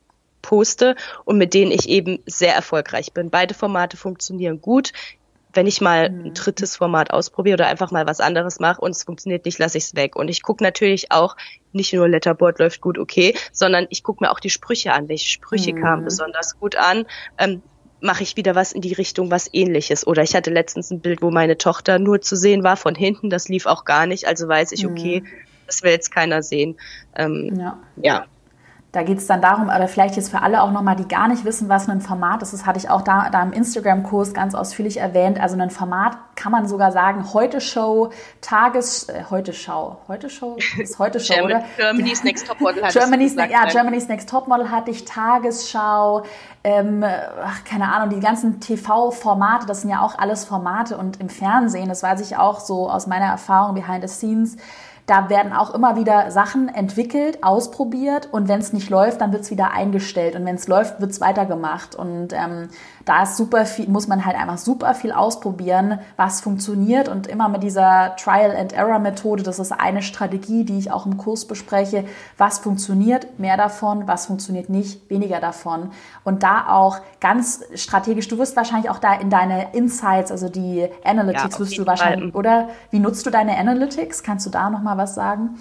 [0.44, 3.32] poste und mit denen ich eben sehr erfolgreich bin.
[3.32, 4.94] Beide Formate funktionieren gut.
[5.56, 6.34] Wenn ich mal ein mhm.
[6.34, 9.86] drittes Format ausprobiere oder einfach mal was anderes mache und es funktioniert nicht, lasse ich
[9.86, 10.16] es weg.
[10.16, 11.36] Und ich gucke natürlich auch,
[11.72, 15.10] nicht nur Letterboard läuft gut, okay, sondern ich gucke mir auch die Sprüche an.
[15.10, 15.82] Welche Sprüche mhm.
[15.82, 17.06] kamen besonders gut an?
[17.38, 17.62] Ähm,
[18.04, 20.06] mache ich wieder was in die Richtung, was ähnliches.
[20.06, 23.30] Oder ich hatte letztens ein Bild, wo meine Tochter nur zu sehen war von hinten,
[23.30, 25.28] das lief auch gar nicht, also weiß ich, okay, mhm.
[25.68, 26.76] das will jetzt keiner sehen.
[27.16, 27.80] Ähm, ja.
[27.96, 28.26] ja.
[28.94, 31.46] Da geht es dann darum, oder vielleicht jetzt für alle auch nochmal, die gar nicht
[31.46, 32.54] wissen, was ein Format ist.
[32.54, 35.42] Das hatte ich auch da, da im Instagram-Kurs ganz ausführlich erwähnt.
[35.42, 40.58] Also ein Format kann man sogar sagen, heute Show, Tages, äh, heute Show, heute Show
[40.78, 41.64] ist heute Show, German, oder?
[41.76, 46.22] Germany's Next Topmodel hatte Germany's, gesagt, Ja, Germany's Next Topmodel hatte ich, Tagesschau,
[46.64, 51.30] ähm, ach, keine Ahnung, die ganzen TV-Formate, das sind ja auch alles Formate und im
[51.30, 54.56] Fernsehen, das weiß ich auch so aus meiner Erfahrung behind the scenes,
[55.06, 59.44] da werden auch immer wieder Sachen entwickelt, ausprobiert und wenn es nicht läuft, dann wird
[59.44, 61.96] es wieder eingestellt und wenn es läuft, wird es weitergemacht.
[61.96, 62.70] Und ähm,
[63.04, 67.50] da ist super viel, muss man halt einfach super viel ausprobieren, was funktioniert und immer
[67.50, 71.46] mit dieser Trial and Error Methode, das ist eine Strategie, die ich auch im Kurs
[71.46, 72.06] bespreche,
[72.38, 75.92] was funktioniert, mehr davon, was funktioniert nicht, weniger davon
[76.24, 80.88] und da auch ganz strategisch, du wirst wahrscheinlich auch da in deine Insights, also die
[81.04, 82.40] Analytics ja, wirst du wahrscheinlich, Fall.
[82.40, 84.24] oder wie nutzt du deine Analytics?
[84.24, 85.58] Kannst du da nochmal was sagen?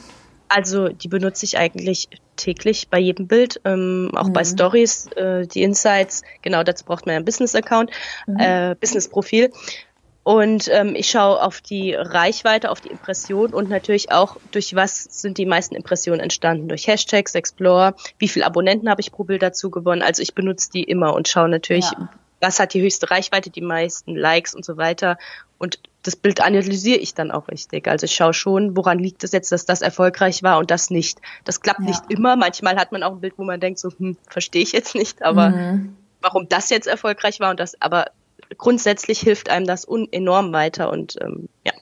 [0.48, 4.32] Also die benutze ich eigentlich täglich bei jedem Bild, ähm, auch mhm.
[4.34, 6.22] bei Stories, äh, die Insights.
[6.42, 7.90] Genau, dazu braucht man ein Business-Account,
[8.26, 8.36] mhm.
[8.38, 9.50] äh, Business-Profil.
[10.24, 15.04] Und ähm, ich schaue auf die Reichweite, auf die Impression und natürlich auch, durch was
[15.04, 16.68] sind die meisten Impressionen entstanden.
[16.68, 20.02] Durch Hashtags, Explore, wie viele Abonnenten habe ich pro Bild dazu gewonnen.
[20.02, 22.08] Also ich benutze die immer und schaue natürlich, ja.
[22.40, 25.18] was hat die höchste Reichweite, die meisten Likes und so weiter.
[25.58, 27.86] Und das Bild analysiere ich dann auch richtig.
[27.86, 31.20] Also ich schaue schon, woran liegt es jetzt, dass das erfolgreich war und das nicht.
[31.44, 31.86] Das klappt ja.
[31.86, 32.36] nicht immer.
[32.36, 35.22] Manchmal hat man auch ein Bild, wo man denkt, so, hm, verstehe ich jetzt nicht,
[35.22, 35.96] aber mhm.
[36.20, 38.06] warum das jetzt erfolgreich war und das, aber
[38.58, 41.72] grundsätzlich hilft einem das enorm weiter und ähm, ja.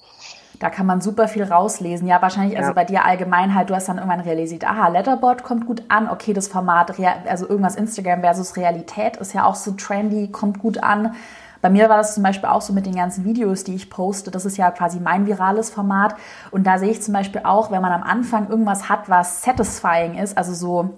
[0.58, 2.06] Da kann man super viel rauslesen.
[2.06, 2.74] Ja, wahrscheinlich, also ja.
[2.74, 6.34] bei dir allgemein halt, du hast dann irgendwann realisiert, aha, Letterboard kommt gut an, okay,
[6.34, 6.92] das Format,
[7.26, 11.14] also irgendwas Instagram versus Realität ist ja auch so trendy, kommt gut an.
[11.62, 14.30] Bei mir war das zum Beispiel auch so mit den ganzen Videos, die ich poste.
[14.30, 16.14] Das ist ja quasi mein virales Format.
[16.50, 20.16] Und da sehe ich zum Beispiel auch, wenn man am Anfang irgendwas hat, was satisfying
[20.16, 20.94] ist, also so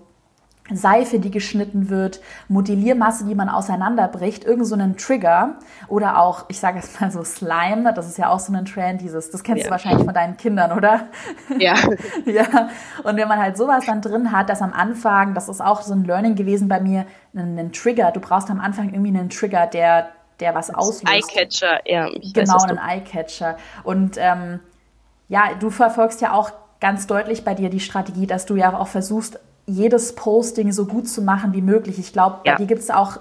[0.70, 5.56] Seife, die geschnitten wird, Modelliermasse, die man auseinanderbricht, irgend so einen Trigger
[5.88, 9.00] oder auch, ich sage jetzt mal so Slime, das ist ja auch so ein Trend,
[9.00, 9.68] dieses, das kennst ja.
[9.68, 11.08] du wahrscheinlich von deinen Kindern, oder?
[11.58, 11.74] Ja.
[12.24, 12.68] ja.
[13.02, 15.94] Und wenn man halt sowas dann drin hat, dass am Anfang, das ist auch so
[15.94, 19.66] ein Learning gewesen bei mir, einen, einen Trigger, du brauchst am Anfang irgendwie einen Trigger,
[19.66, 20.10] der
[20.42, 21.08] der was auslöst.
[21.08, 22.08] Eyecatcher, ja.
[22.34, 23.56] genau, ein Eyecatcher.
[23.84, 24.60] Und ähm,
[25.28, 26.50] ja, du verfolgst ja auch
[26.80, 31.08] ganz deutlich bei dir die Strategie, dass du ja auch versuchst, jedes Posting so gut
[31.08, 32.00] zu machen wie möglich.
[32.00, 32.56] Ich glaube, bei ja.
[32.56, 33.20] dir gibt es auch,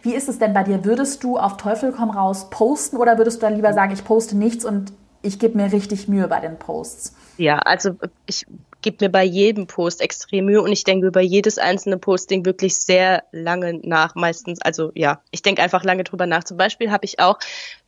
[0.00, 0.86] wie ist es denn bei dir?
[0.86, 4.34] Würdest du auf Teufel komm raus posten oder würdest du dann lieber sagen, ich poste
[4.34, 7.14] nichts und ich gebe mir richtig Mühe bei den Posts?
[7.36, 8.46] Ja, also ich
[8.82, 12.76] gebe mir bei jedem Post extrem Mühe und ich denke über jedes einzelne Posting wirklich
[12.76, 14.60] sehr lange nach, meistens.
[14.60, 16.44] Also ja, ich denke einfach lange drüber nach.
[16.44, 17.38] Zum Beispiel habe ich auch,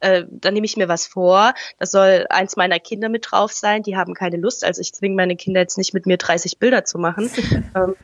[0.01, 3.83] äh, da nehme ich mir was vor, das soll eins meiner Kinder mit drauf sein,
[3.83, 6.85] die haben keine Lust, also ich zwinge meine Kinder jetzt nicht mit mir 30 Bilder
[6.85, 7.31] zu machen.
[7.75, 7.97] ähm,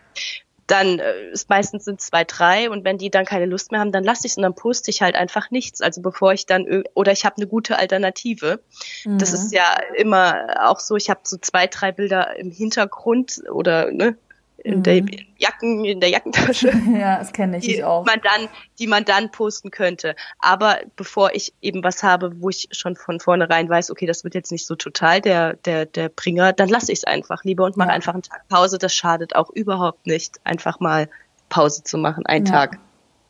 [0.71, 3.93] dann äh, ist meistens sind zwei, drei und wenn die dann keine Lust mehr haben,
[3.93, 5.81] dann lasse ich es und dann poste ich halt einfach nichts.
[5.81, 8.61] Also bevor ich dann oder ich habe eine gute Alternative.
[9.05, 9.19] Mhm.
[9.19, 13.91] Das ist ja immer auch so, ich habe so zwei, drei Bilder im Hintergrund oder
[13.91, 14.17] ne,
[14.65, 14.83] in mhm.
[14.83, 15.03] der
[15.39, 16.69] Jacken, in der Jackentasche.
[16.99, 18.05] ja, das kenne ich, ich auch.
[18.05, 20.15] Man dann, die man dann posten könnte.
[20.39, 24.35] Aber bevor ich eben was habe, wo ich schon von vornherein weiß, okay, das wird
[24.35, 27.77] jetzt nicht so total der, der, der Bringer, dann lasse ich es einfach lieber und
[27.77, 27.95] mache ja.
[27.95, 28.79] einfach einen Tag Pause.
[28.79, 31.09] Das schadet auch überhaupt nicht, einfach mal
[31.49, 32.53] Pause zu machen, einen ja.
[32.53, 32.79] Tag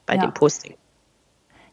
[0.07, 0.23] bei ja.
[0.23, 0.75] dem Posting.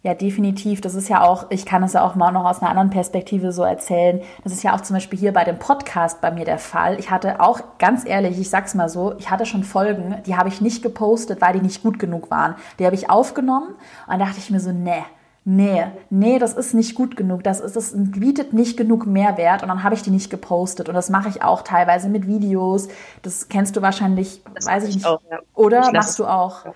[0.08, 0.80] Ja, definitiv.
[0.80, 3.52] Das ist ja auch, ich kann es ja auch mal noch aus einer anderen Perspektive
[3.52, 4.22] so erzählen.
[4.46, 6.98] Das ist ja auch zum Beispiel hier bei dem Podcast bei mir der Fall.
[6.98, 10.48] Ich hatte auch, ganz ehrlich, ich sag's mal so, ich hatte schon Folgen, die habe
[10.48, 12.56] ich nicht gepostet, weil die nicht gut genug waren.
[12.80, 15.04] Die habe ich aufgenommen und dann dachte ich mir so, nee,
[15.44, 19.68] nee, nee, das ist nicht gut genug, das, ist, das bietet nicht genug Mehrwert und
[19.68, 22.88] dann habe ich die nicht gepostet und das mache ich auch teilweise mit Videos,
[23.24, 25.40] das kennst du wahrscheinlich, das weiß ich nicht, auch, ja.
[25.54, 26.64] oder machst du auch?
[26.64, 26.74] Ja.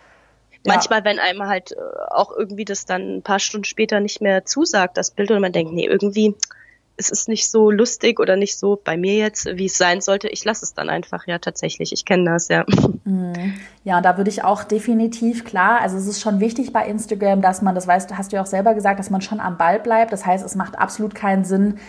[0.66, 0.74] Ja.
[0.74, 1.76] Manchmal, wenn einem halt äh,
[2.10, 5.52] auch irgendwie das dann ein paar Stunden später nicht mehr zusagt, das Bild, und man
[5.52, 6.36] denkt, nee, irgendwie,
[6.98, 10.28] es ist nicht so lustig oder nicht so bei mir jetzt, wie es sein sollte.
[10.28, 11.92] Ich lasse es dann einfach, ja, tatsächlich.
[11.94, 12.66] Ich kenne das, ja.
[13.04, 13.56] Mhm.
[13.84, 17.64] Ja, da würde ich auch definitiv klar, also es ist schon wichtig bei Instagram, dass
[17.64, 20.14] man, das weißt, hast du ja auch selber gesagt, dass man schon am Ball bleibt.
[20.14, 21.80] Das heißt, es macht absolut keinen Sinn,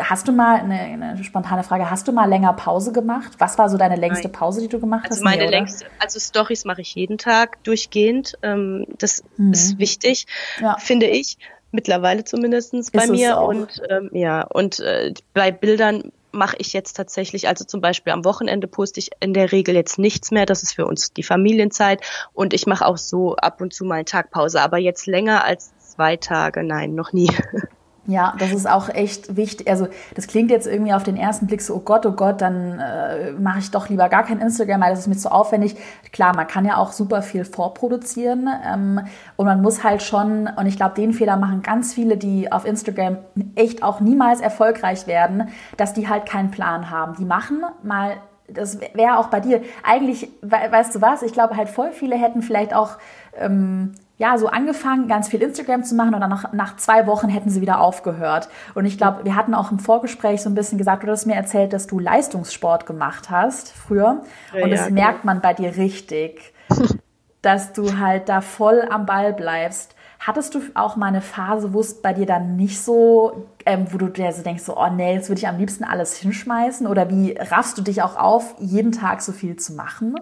[0.00, 1.88] Hast du mal eine, eine, spontane Frage?
[1.90, 3.34] Hast du mal länger Pause gemacht?
[3.38, 4.28] Was war so deine längste.
[4.28, 5.24] Pause, die du gemacht also hast?
[5.24, 8.36] Meine nee, längste, also Stories mache ich jeden Tag durchgehend.
[8.42, 9.52] Ähm, das mhm.
[9.52, 10.26] ist wichtig,
[10.60, 10.76] ja.
[10.78, 11.38] finde ich
[11.70, 17.48] mittlerweile zumindestens bei mir und ähm, ja und äh, bei Bildern mache ich jetzt tatsächlich,
[17.48, 20.46] also zum Beispiel am Wochenende poste ich in der Regel jetzt nichts mehr.
[20.46, 22.02] Das ist für uns die Familienzeit.
[22.34, 24.60] Und ich mache auch so ab und zu mal eine Tagpause.
[24.60, 27.30] Aber jetzt länger als zwei Tage, nein, noch nie.
[28.08, 29.68] Ja, das ist auch echt wichtig.
[29.68, 32.78] Also das klingt jetzt irgendwie auf den ersten Blick so, oh Gott, oh Gott, dann
[32.78, 35.76] äh, mache ich doch lieber gar kein Instagram, weil das ist mir zu aufwendig.
[36.12, 39.00] Klar, man kann ja auch super viel vorproduzieren ähm,
[39.34, 42.64] und man muss halt schon, und ich glaube, den Fehler machen ganz viele, die auf
[42.64, 43.18] Instagram
[43.56, 47.16] echt auch niemals erfolgreich werden, dass die halt keinen Plan haben.
[47.16, 48.12] Die machen mal
[48.48, 49.60] das wäre auch bei dir.
[49.82, 52.90] Eigentlich, weißt du was, ich glaube halt voll viele hätten vielleicht auch
[53.36, 57.28] ähm, ja, so angefangen, ganz viel Instagram zu machen und dann nach, nach zwei Wochen
[57.28, 58.48] hätten sie wieder aufgehört.
[58.74, 61.34] Und ich glaube, wir hatten auch im Vorgespräch so ein bisschen gesagt, du hast mir
[61.34, 64.22] erzählt, dass du Leistungssport gemacht hast früher.
[64.54, 65.34] Ja, und das ja, merkt genau.
[65.34, 66.54] man bei dir richtig,
[67.42, 69.94] dass du halt da voll am Ball bleibst.
[70.18, 73.98] Hattest du auch mal eine Phase, wo es bei dir dann nicht so, ähm, wo
[73.98, 76.86] du dir so denkst, so, oh nee, jetzt würde ich am liebsten alles hinschmeißen?
[76.86, 80.14] Oder wie raffst du dich auch auf, jeden Tag so viel zu machen?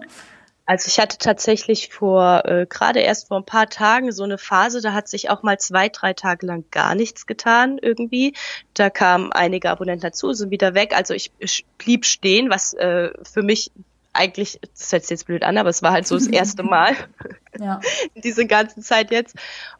[0.65, 4.81] Also ich hatte tatsächlich vor, äh, gerade erst vor ein paar Tagen so eine Phase,
[4.81, 8.33] da hat sich auch mal zwei, drei Tage lang gar nichts getan irgendwie.
[8.73, 10.95] Da kamen einige Abonnenten dazu, sind wieder weg.
[10.95, 13.71] Also ich, ich blieb stehen, was äh, für mich
[14.13, 16.95] eigentlich, das hört sich jetzt blöd an, aber es war halt so das erste Mal
[17.59, 17.79] ja.
[18.15, 19.35] in dieser ganzen Zeit jetzt.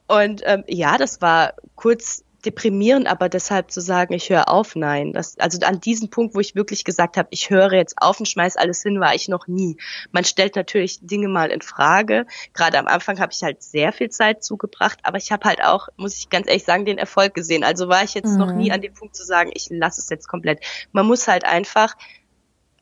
[0.07, 5.13] Und ähm, ja, das war kurz deprimierend, aber deshalb zu sagen, ich höre auf, nein.
[5.13, 8.27] Das, also an diesem Punkt, wo ich wirklich gesagt habe, ich höre jetzt auf und
[8.27, 9.77] schmeiß alles hin, war ich noch nie.
[10.11, 12.25] Man stellt natürlich Dinge mal in Frage.
[12.53, 15.87] Gerade am Anfang habe ich halt sehr viel Zeit zugebracht, aber ich habe halt auch,
[15.97, 17.63] muss ich ganz ehrlich sagen, den Erfolg gesehen.
[17.63, 18.37] Also war ich jetzt mhm.
[18.37, 20.59] noch nie an dem Punkt zu sagen, ich lasse es jetzt komplett.
[20.91, 21.95] Man muss halt einfach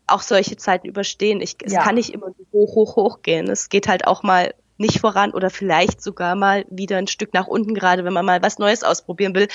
[0.08, 1.42] auch solche Zeiten überstehen.
[1.42, 3.50] Ich, es kann nicht immer hoch, hoch, hoch gehen.
[3.50, 7.48] Es geht halt auch mal nicht voran oder vielleicht sogar mal wieder ein Stück nach
[7.48, 9.48] unten, gerade wenn man mal was Neues ausprobieren will.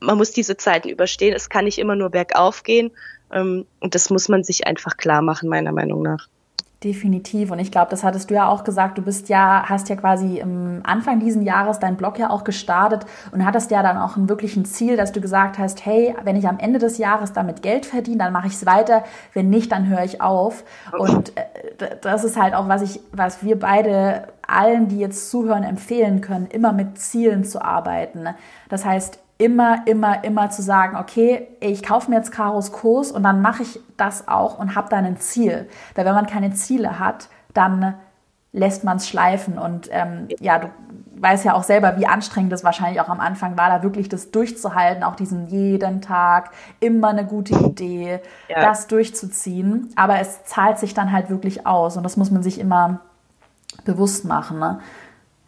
[0.00, 1.34] Man muss diese Zeiten überstehen.
[1.34, 2.90] Es kann nicht immer nur bergauf gehen.
[3.32, 6.28] Ähm, und das muss man sich einfach klar machen, meiner Meinung nach.
[6.84, 7.52] Definitiv.
[7.52, 8.98] Und ich glaube, das hattest du ja auch gesagt.
[8.98, 13.06] Du bist ja, hast ja quasi im Anfang diesen Jahres deinen Blog ja auch gestartet
[13.30, 16.48] und hattest ja dann auch ein wirklichen Ziel, dass du gesagt hast, hey, wenn ich
[16.48, 19.04] am Ende des Jahres damit Geld verdiene, dann mache ich es weiter.
[19.32, 20.64] Wenn nicht, dann höre ich auf.
[20.98, 25.62] Und äh, das ist halt auch, was ich, was wir beide allen, die jetzt zuhören,
[25.62, 28.26] empfehlen können, immer mit Zielen zu arbeiten.
[28.68, 33.22] Das heißt, immer, immer, immer zu sagen, okay, ich kaufe mir jetzt Karos Kurs und
[33.22, 35.68] dann mache ich das auch und habe dann ein Ziel.
[35.94, 37.94] Weil wenn man keine Ziele hat, dann
[38.52, 39.58] lässt man es schleifen.
[39.58, 40.68] Und ähm, ja, du
[41.16, 44.30] weißt ja auch selber, wie anstrengend es wahrscheinlich auch am Anfang war, da wirklich das
[44.30, 48.60] durchzuhalten, auch diesen jeden Tag, immer eine gute Idee, ja.
[48.60, 49.90] das durchzuziehen.
[49.96, 53.00] Aber es zahlt sich dann halt wirklich aus und das muss man sich immer
[53.84, 54.58] bewusst machen.
[54.58, 54.80] Ne?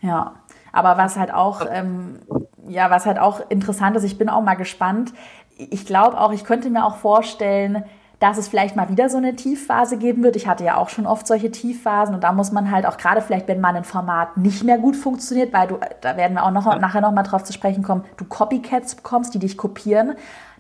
[0.01, 0.35] Ja.
[0.75, 2.19] Aber was halt auch, ähm,
[2.67, 5.15] ja, was halt auch interessant ist, ich bin auch mal gespannt.
[5.57, 7.85] Ich glaube auch, ich könnte mir auch vorstellen,
[8.19, 10.35] dass es vielleicht mal wieder so eine Tiefphase geben wird.
[10.35, 13.21] Ich hatte ja auch schon oft solche Tiefphasen und da muss man halt auch gerade
[13.21, 16.51] vielleicht, wenn mal ein Format nicht mehr gut funktioniert, weil du, da werden wir auch
[16.51, 20.15] noch, nachher noch mal drauf zu sprechen kommen, du Copycats bekommst, die dich kopieren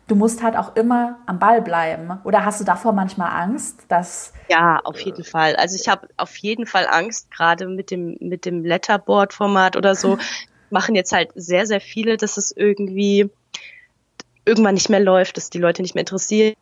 [0.06, 2.18] du musst halt auch immer am Ball bleiben.
[2.24, 5.56] Oder hast du davor manchmal Angst, dass ja, auf jeden Fall.
[5.56, 10.18] Also ich habe auf jeden Fall Angst, gerade mit dem mit dem Letterboard-Format oder so
[10.70, 13.30] machen jetzt halt sehr sehr viele, dass es irgendwie
[14.44, 16.56] irgendwann nicht mehr läuft, dass die Leute nicht mehr interessiert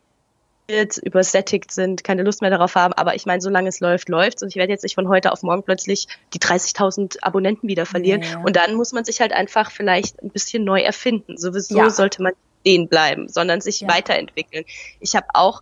[1.03, 2.93] übersättigt sind, keine Lust mehr darauf haben.
[2.93, 5.43] Aber ich meine, solange es läuft, läuft Und ich werde jetzt nicht von heute auf
[5.43, 8.21] morgen plötzlich die 30.000 Abonnenten wieder verlieren.
[8.23, 11.37] Ja, Und dann muss man sich halt einfach vielleicht ein bisschen neu erfinden.
[11.37, 11.89] Sowieso ja.
[11.89, 13.89] sollte man stehen bleiben, sondern sich ja.
[13.89, 14.63] weiterentwickeln.
[14.99, 15.61] Ich habe auch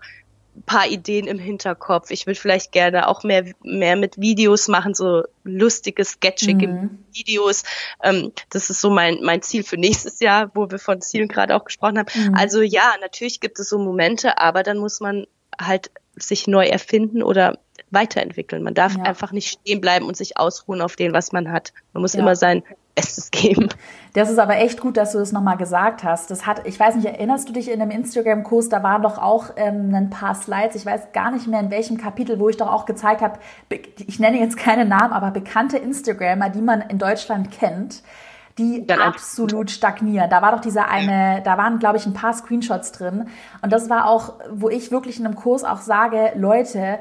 [0.55, 2.11] ein paar Ideen im Hinterkopf.
[2.11, 6.99] Ich würde vielleicht gerne auch mehr, mehr mit Videos machen, so lustige, sketchige mhm.
[7.13, 7.63] Videos.
[8.03, 11.55] Ähm, das ist so mein, mein Ziel für nächstes Jahr, wo wir von Zielen gerade
[11.55, 12.09] auch gesprochen haben.
[12.13, 12.35] Mhm.
[12.35, 15.25] Also ja, natürlich gibt es so Momente, aber dann muss man
[15.59, 17.57] halt sich neu erfinden oder
[17.89, 18.61] weiterentwickeln.
[18.61, 19.03] Man darf ja.
[19.03, 21.73] einfach nicht stehen bleiben und sich ausruhen auf dem, was man hat.
[21.93, 22.19] Man muss ja.
[22.19, 22.63] immer sein
[22.95, 23.69] Bestes geben.
[24.13, 26.29] Das ist aber echt gut, dass du das nochmal gesagt hast.
[26.31, 29.51] Das hat, ich weiß nicht, erinnerst du dich in einem Instagram-Kurs, da waren doch auch
[29.55, 32.71] ähm, ein paar Slides, ich weiß gar nicht mehr in welchem Kapitel, wo ich doch
[32.71, 33.39] auch gezeigt habe,
[33.69, 38.03] ich nenne jetzt keine Namen, aber bekannte Instagrammer, die man in Deutschland kennt,
[38.57, 40.29] die Dann absolut stagnieren.
[40.29, 43.29] Da war doch dieser eine, da waren, glaube ich, ein paar Screenshots drin.
[43.61, 46.99] Und das war auch, wo ich wirklich in einem Kurs auch sage, Leute,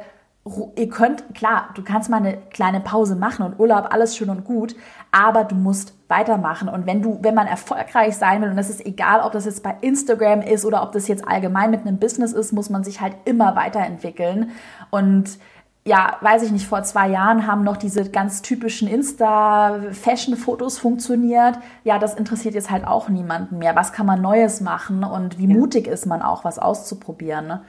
[0.76, 4.44] ihr könnt, klar, du kannst mal eine kleine Pause machen und Urlaub, alles schön und
[4.44, 4.74] gut,
[5.12, 6.68] aber du musst weitermachen.
[6.68, 9.62] Und wenn du, wenn man erfolgreich sein will, und das ist egal, ob das jetzt
[9.62, 13.00] bei Instagram ist oder ob das jetzt allgemein mit einem Business ist, muss man sich
[13.00, 14.50] halt immer weiterentwickeln.
[14.90, 15.38] Und
[15.84, 21.58] ja, weiß ich nicht, vor zwei Jahren haben noch diese ganz typischen Insta-Fashion-Fotos funktioniert.
[21.84, 23.76] Ja, das interessiert jetzt halt auch niemanden mehr.
[23.76, 25.56] Was kann man Neues machen und wie ja.
[25.56, 27.46] mutig ist man auch, was auszuprobieren?
[27.46, 27.62] Ne?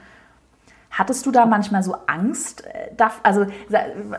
[0.92, 2.66] Hattest du da manchmal so Angst?
[2.66, 2.90] Äh,
[3.22, 3.46] also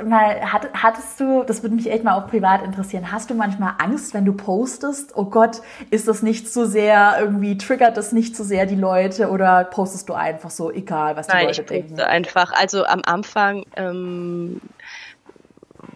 [0.03, 4.15] mal, hattest du, das würde mich echt mal auch privat interessieren, hast du manchmal Angst,
[4.15, 5.15] wenn du postest?
[5.15, 5.61] Oh Gott,
[5.91, 10.09] ist das nicht so sehr, irgendwie triggert das nicht so sehr die Leute oder postest
[10.09, 11.99] du einfach so, egal was die Nein, Leute ich denken?
[12.01, 12.51] einfach.
[12.53, 14.59] Also am Anfang ähm,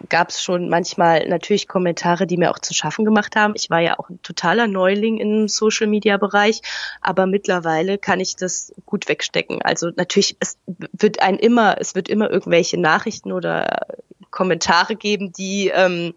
[0.08, 3.54] gab es schon manchmal natürlich Kommentare, die mir auch zu schaffen gemacht haben.
[3.56, 6.62] Ich war ja auch ein totaler Neuling im Social-Media-Bereich,
[7.00, 9.62] aber mittlerweile kann ich das gut wegstecken.
[9.62, 13.86] Also natürlich, es wird ein immer, es wird immer irgendwelche Nachrichten oder
[14.30, 16.14] Kommentare geben, die ähm,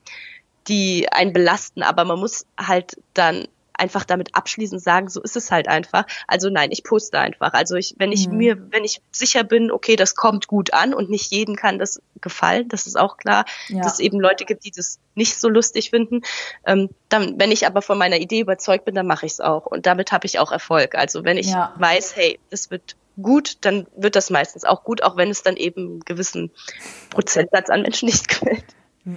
[0.68, 3.48] die einen belasten, aber man muss halt dann
[3.82, 6.06] einfach damit abschließend sagen, so ist es halt einfach.
[6.28, 7.54] Also nein, ich poste einfach.
[7.54, 8.38] Also ich, wenn ich mhm.
[8.38, 12.00] mir, wenn ich sicher bin, okay, das kommt gut an und nicht jedem kann das
[12.22, 13.82] gefallen, das ist auch klar, ja.
[13.82, 16.22] dass es eben Leute gibt, die das nicht so lustig finden.
[16.66, 19.66] Ähm, dann, wenn ich aber von meiner Idee überzeugt bin, dann mache ich es auch.
[19.66, 20.94] Und damit habe ich auch Erfolg.
[20.94, 21.74] Also wenn ich ja.
[21.78, 25.58] weiß, hey, das wird gut, dann wird das meistens auch gut, auch wenn es dann
[25.58, 26.52] eben einen gewissen
[27.10, 28.64] Prozentsatz an Menschen nicht gefällt.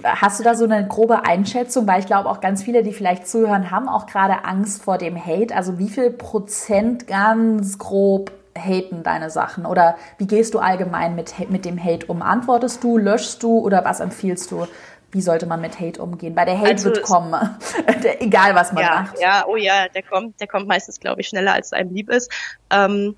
[0.03, 1.87] Hast du da so eine grobe Einschätzung?
[1.87, 5.23] Weil ich glaube, auch ganz viele, die vielleicht zuhören, haben auch gerade Angst vor dem
[5.23, 5.55] Hate.
[5.55, 9.65] Also wie viel Prozent ganz grob haten deine Sachen?
[9.65, 12.23] Oder wie gehst du allgemein mit, mit dem Hate um?
[12.23, 14.67] Antwortest du, löschst du oder was empfiehlst du?
[15.11, 16.35] Wie sollte man mit Hate umgehen?
[16.35, 17.33] Weil der Hate also, wird kommen,
[18.19, 19.19] egal was man ja, macht.
[19.19, 22.31] Ja, oh ja, der kommt, der kommt meistens, glaube ich, schneller als einem lieb ist.
[22.71, 23.15] Ähm,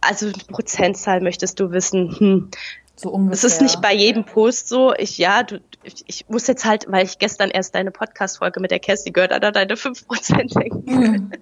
[0.00, 2.14] also Prozentzahl möchtest du wissen.
[2.16, 2.50] Hm.
[2.96, 3.34] So ungefähr.
[3.34, 4.94] Es ist nicht bei jedem Post so.
[4.94, 8.80] Ich, ja, du, ich, muss jetzt halt, weil ich gestern erst deine Podcast-Folge mit der
[8.80, 11.32] Kerstin gehört habe, deine 5% denken.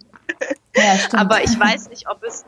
[0.77, 2.45] Ja, Aber ich weiß nicht, ob es,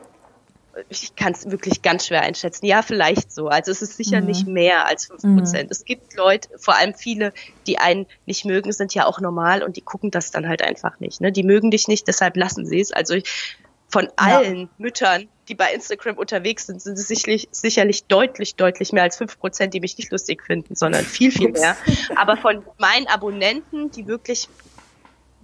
[0.89, 2.65] ich kann es wirklich ganz schwer einschätzen.
[2.65, 3.47] Ja, vielleicht so.
[3.47, 4.27] Also es ist sicher mhm.
[4.27, 5.27] nicht mehr als 5%.
[5.63, 5.67] Mhm.
[5.69, 7.33] Es gibt Leute, vor allem viele,
[7.67, 10.99] die einen nicht mögen, sind ja auch normal und die gucken das dann halt einfach
[10.99, 11.19] nicht.
[11.19, 11.31] Ne?
[11.31, 12.93] Die mögen dich nicht, deshalb lassen sie es.
[12.93, 13.57] Also ich,
[13.89, 14.69] von allen ja.
[14.77, 19.37] Müttern, die bei Instagram unterwegs sind, sind es sicherlich, sicherlich deutlich, deutlich mehr als fünf
[19.37, 21.75] Prozent, die mich nicht lustig finden, sondern viel, viel mehr.
[22.15, 24.47] Aber von meinen Abonnenten, die wirklich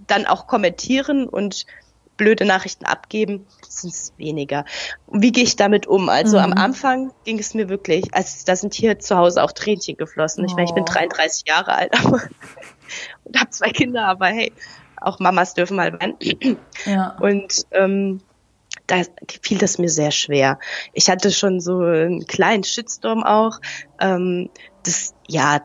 [0.06, 1.66] dann auch kommentieren und
[2.16, 4.64] blöde Nachrichten abgeben, sind es weniger.
[5.12, 6.08] wie gehe ich damit um?
[6.08, 6.44] Also mhm.
[6.44, 10.42] am Anfang ging es mir wirklich, also da sind hier zu Hause auch Tränchen geflossen.
[10.46, 11.92] Ich, meine, ich bin 33 Jahre alt
[13.24, 14.54] und habe zwei Kinder, aber hey,
[14.96, 16.16] auch Mamas dürfen mal weinen.
[16.86, 17.14] Ja.
[17.20, 18.22] Und ähm,
[18.88, 19.02] da
[19.42, 20.58] fiel das mir sehr schwer.
[20.92, 23.60] Ich hatte schon so einen kleinen Shitstorm auch.
[24.00, 24.50] Ähm,
[24.82, 25.60] das, ja,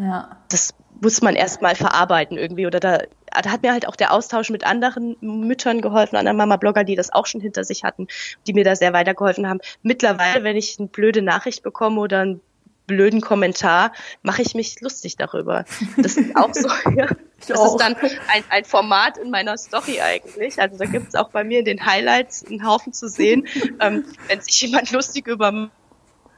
[0.00, 2.66] ja, das muss man erstmal verarbeiten irgendwie.
[2.66, 2.98] Oder da,
[3.42, 7.12] da hat mir halt auch der Austausch mit anderen Müttern geholfen, anderen Mama-Blogger, die das
[7.12, 8.06] auch schon hinter sich hatten,
[8.46, 9.60] die mir da sehr weitergeholfen haben.
[9.82, 12.40] Mittlerweile, wenn ich eine blöde Nachricht bekomme oder ein
[12.88, 15.64] blöden Kommentar mache ich mich lustig darüber.
[15.96, 17.06] Das ist auch so, ja.
[17.46, 17.66] Das auch.
[17.66, 20.60] ist dann ein, ein Format in meiner Story eigentlich.
[20.60, 23.46] Also da gibt es auch bei mir in den Highlights einen Haufen zu sehen.
[23.80, 25.70] ähm, wenn sich jemand lustig über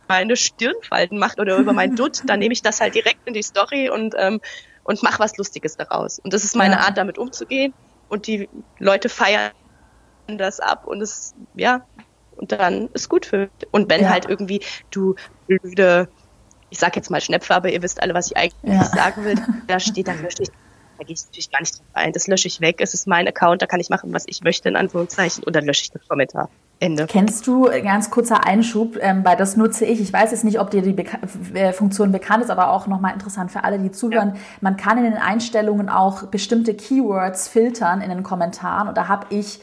[0.09, 3.43] meine Stirnfalten macht oder über mein Dutt, dann nehme ich das halt direkt in die
[3.43, 4.41] Story und, ähm,
[4.83, 6.19] und mache was Lustiges daraus.
[6.19, 6.81] Und das ist meine ja.
[6.81, 7.73] Art, damit umzugehen.
[8.09, 8.49] Und die
[8.79, 9.53] Leute feiern
[10.27, 11.87] das ab und es, ja,
[12.37, 13.51] und dann ist gut für.
[13.71, 14.09] Und wenn ja.
[14.09, 15.15] halt irgendwie du
[15.47, 16.09] blöde
[16.71, 18.85] ich sage jetzt mal Schnepfe, aber ihr wisst alle, was ich eigentlich ja.
[18.85, 19.35] sagen will.
[19.67, 20.49] Da steht, dann lösche ich,
[20.99, 22.13] da gehe ich natürlich gar nicht drauf ein.
[22.13, 22.77] Das lösche ich weg.
[22.79, 25.65] Es ist mein Account, da kann ich machen, was ich möchte, in Anführungszeichen, und dann
[25.65, 26.49] lösche ich den Kommentar.
[26.81, 27.07] Ende.
[27.07, 30.01] Kennst du, äh, ganz kurzer Einschub, ähm, weil das nutze ich.
[30.01, 31.19] Ich weiß jetzt nicht, ob dir die Beka
[31.53, 34.31] äh, Funktion bekannt ist, aber auch nochmal interessant für alle, die zuhören.
[34.35, 34.41] Ja.
[34.63, 39.27] Man kann in den Einstellungen auch bestimmte Keywords filtern in den Kommentaren und da habe
[39.29, 39.61] ich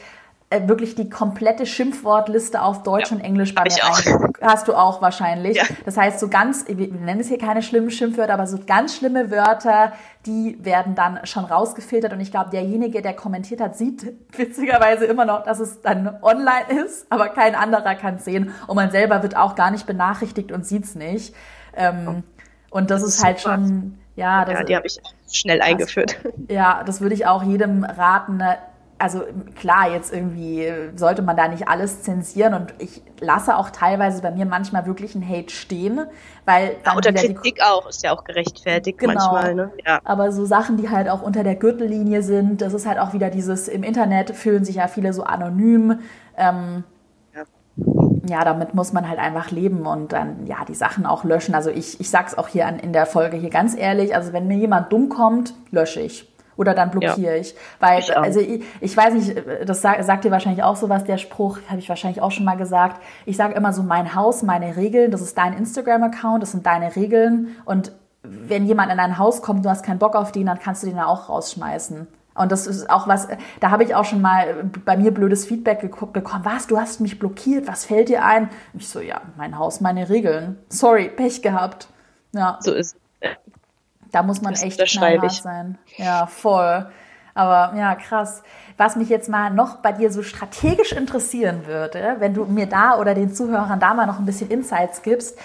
[0.50, 4.32] wirklich die komplette Schimpfwortliste auf Deutsch ja, und Englisch bei mir rein.
[4.40, 5.58] Hast du auch wahrscheinlich.
[5.58, 5.64] Ja.
[5.84, 9.30] Das heißt, so ganz, wir nennen es hier keine schlimmen Schimpfwörter, aber so ganz schlimme
[9.30, 9.92] Wörter,
[10.24, 12.14] die werden dann schon rausgefiltert.
[12.14, 16.82] Und ich glaube, derjenige, der kommentiert hat, sieht witzigerweise immer noch, dass es dann online
[16.84, 18.54] ist, aber kein anderer kann es sehen.
[18.66, 21.34] Und man selber wird auch gar nicht benachrichtigt und sieht es nicht.
[21.76, 22.22] Ähm,
[22.70, 24.98] und das, das ist, ist halt schon, ja, das ja, die habe ich
[25.30, 26.18] schnell eingeführt.
[26.48, 28.42] Ja, das würde ich auch jedem raten.
[29.00, 29.22] Also
[29.54, 34.32] klar, jetzt irgendwie sollte man da nicht alles zensieren und ich lasse auch teilweise bei
[34.32, 36.00] mir manchmal wirklich ein Hate stehen,
[36.44, 39.54] weil ja, oder Kritik auch ist ja auch gerechtfertigt genau, manchmal.
[39.54, 39.72] Ne?
[39.86, 40.00] Ja.
[40.02, 43.30] Aber so Sachen, die halt auch unter der Gürtellinie sind, das ist halt auch wieder
[43.30, 46.00] dieses im Internet fühlen sich ja viele so anonym.
[46.36, 46.82] Ähm,
[48.28, 51.54] ja, damit muss man halt einfach leben und dann ja die Sachen auch löschen.
[51.54, 54.48] Also ich, ich sag's auch hier an, in der Folge hier ganz ehrlich, also wenn
[54.48, 56.28] mir jemand dumm kommt, lösche ich.
[56.58, 57.40] Oder dann blockiere ja.
[57.40, 57.54] ich.
[57.78, 59.34] Weil, ich also ich, ich weiß nicht,
[59.64, 62.56] das sagt, sagt dir wahrscheinlich auch sowas, der Spruch, habe ich wahrscheinlich auch schon mal
[62.56, 63.00] gesagt.
[63.26, 66.96] Ich sage immer so, mein Haus, meine Regeln, das ist dein Instagram-Account, das sind deine
[66.96, 67.56] Regeln.
[67.64, 67.92] Und
[68.24, 70.88] wenn jemand in dein Haus kommt, du hast keinen Bock auf den, dann kannst du
[70.88, 72.08] den da auch rausschmeißen.
[72.34, 73.28] Und das ist auch was,
[73.60, 76.44] da habe ich auch schon mal bei mir blödes Feedback bekommen.
[76.44, 78.44] Was, du hast mich blockiert, was fällt dir ein?
[78.72, 80.58] Und ich so, ja, mein Haus, meine Regeln.
[80.68, 81.88] Sorry, Pech gehabt.
[82.32, 82.58] Ja.
[82.60, 82.96] So ist
[84.10, 85.78] Da muss man das echt knallhart sein.
[85.96, 86.90] Ja, voll.
[87.34, 88.42] Aber ja, krass.
[88.78, 92.96] Was mich jetzt mal noch bei dir so strategisch interessieren würde, wenn du mir da
[92.96, 95.36] oder den Zuhörern da mal noch ein bisschen Insights gibst,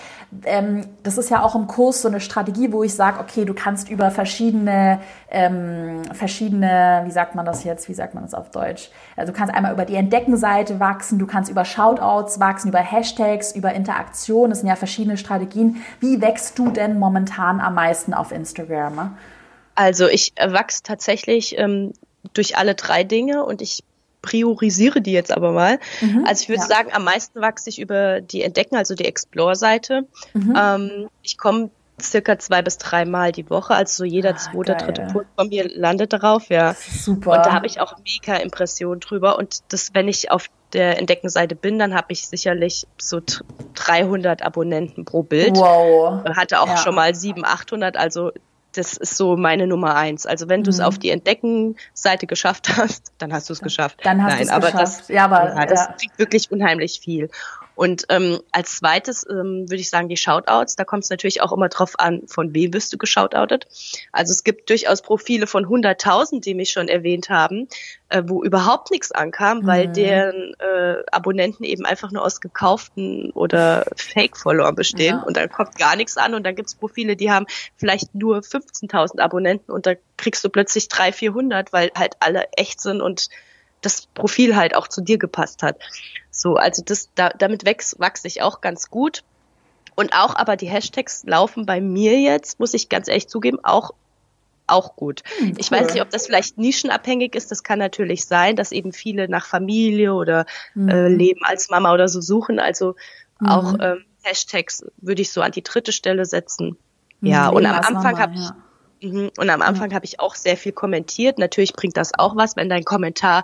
[0.46, 3.56] ähm, das ist ja auch im Kurs so eine Strategie, wo ich sage, okay, du
[3.56, 5.00] kannst über verschiedene,
[5.32, 8.92] ähm, verschiedene, wie sagt man das jetzt, wie sagt man das auf Deutsch?
[9.16, 13.56] Also du kannst einmal über die Entdeckenseite wachsen, du kannst über Shoutouts wachsen, über Hashtags,
[13.56, 15.84] über Interaktion, das sind ja verschiedene Strategien.
[16.00, 19.18] Wie wächst du denn momentan am meisten auf Instagram?
[19.74, 21.94] Also ich wachse tatsächlich ähm,
[22.34, 23.84] durch alle drei Dinge und ich
[24.22, 25.80] priorisiere die jetzt aber mal.
[26.02, 26.68] Mhm, also ich würde ja.
[26.68, 30.08] sagen, am meisten wachse ich über die Entdecken, also die Explore-Seite.
[30.34, 30.58] Mhm.
[30.58, 31.70] Ähm, ich komme
[32.02, 34.82] circa zwei bis dreimal die Woche, also so jeder ah, zweite, geil.
[34.86, 36.74] dritte Post von mir landet darauf, ja.
[36.74, 37.32] Super.
[37.32, 41.56] Und da habe ich auch mega Impressionen drüber und das, wenn ich auf der Entdeckenseite
[41.56, 43.22] bin, dann habe ich sicherlich so
[43.76, 45.56] 300 Abonnenten pro Bild.
[45.56, 46.24] Wow.
[46.36, 46.78] Hatte auch ja.
[46.78, 48.32] schon mal 700, 800, also
[48.74, 50.26] das ist so meine Nummer eins.
[50.26, 50.86] Also wenn du es mhm.
[50.86, 54.00] auf die Entdecken-Seite geschafft hast, dann hast du es geschafft.
[54.04, 54.74] Dann hast du es geschafft.
[54.76, 56.10] Das, ja, aber ja, das ja.
[56.18, 57.30] wirklich unheimlich viel.
[57.76, 60.76] Und ähm, als zweites ähm, würde ich sagen die Shoutouts.
[60.76, 63.68] Da kommt es natürlich auch immer drauf an, von wem bist du geshoutoutet.
[64.12, 67.68] Also es gibt durchaus Profile von 100.000, die mich schon erwähnt haben,
[68.10, 69.68] äh, wo überhaupt nichts ankam, mhm.
[69.68, 75.24] weil deren äh, Abonnenten eben einfach nur aus gekauften oder Fake-Followern bestehen ja.
[75.24, 79.20] und dann kommt gar nichts an und dann gibt's Profile, die haben vielleicht nur 15.000
[79.20, 83.30] Abonnenten und da kriegst du plötzlich 300, 400, weil halt alle echt sind und
[83.86, 85.78] das Profil halt auch zu dir gepasst hat.
[86.32, 89.24] So, also das, da, damit wächst, wachse ich auch ganz gut.
[89.96, 93.92] Und auch aber die Hashtags laufen bei mir jetzt, muss ich ganz ehrlich zugeben, auch
[94.66, 95.24] auch gut.
[95.38, 95.56] Hm, cool.
[95.58, 97.52] Ich weiß nicht, ob das vielleicht nischenabhängig ist.
[97.52, 100.90] Das kann natürlich sein, dass eben viele nach Familie oder mhm.
[100.90, 102.60] äh, Leben als Mama oder so suchen.
[102.60, 102.96] Also
[103.40, 103.48] mhm.
[103.48, 106.78] auch ähm, Hashtags würde ich so an die dritte Stelle setzen.
[107.20, 108.56] Mhm, ja, und am Anfang habe ich ja.
[109.04, 111.38] Mhm, und am Anfang habe ich auch sehr viel kommentiert.
[111.38, 113.44] Natürlich bringt das auch was, wenn dein Kommentar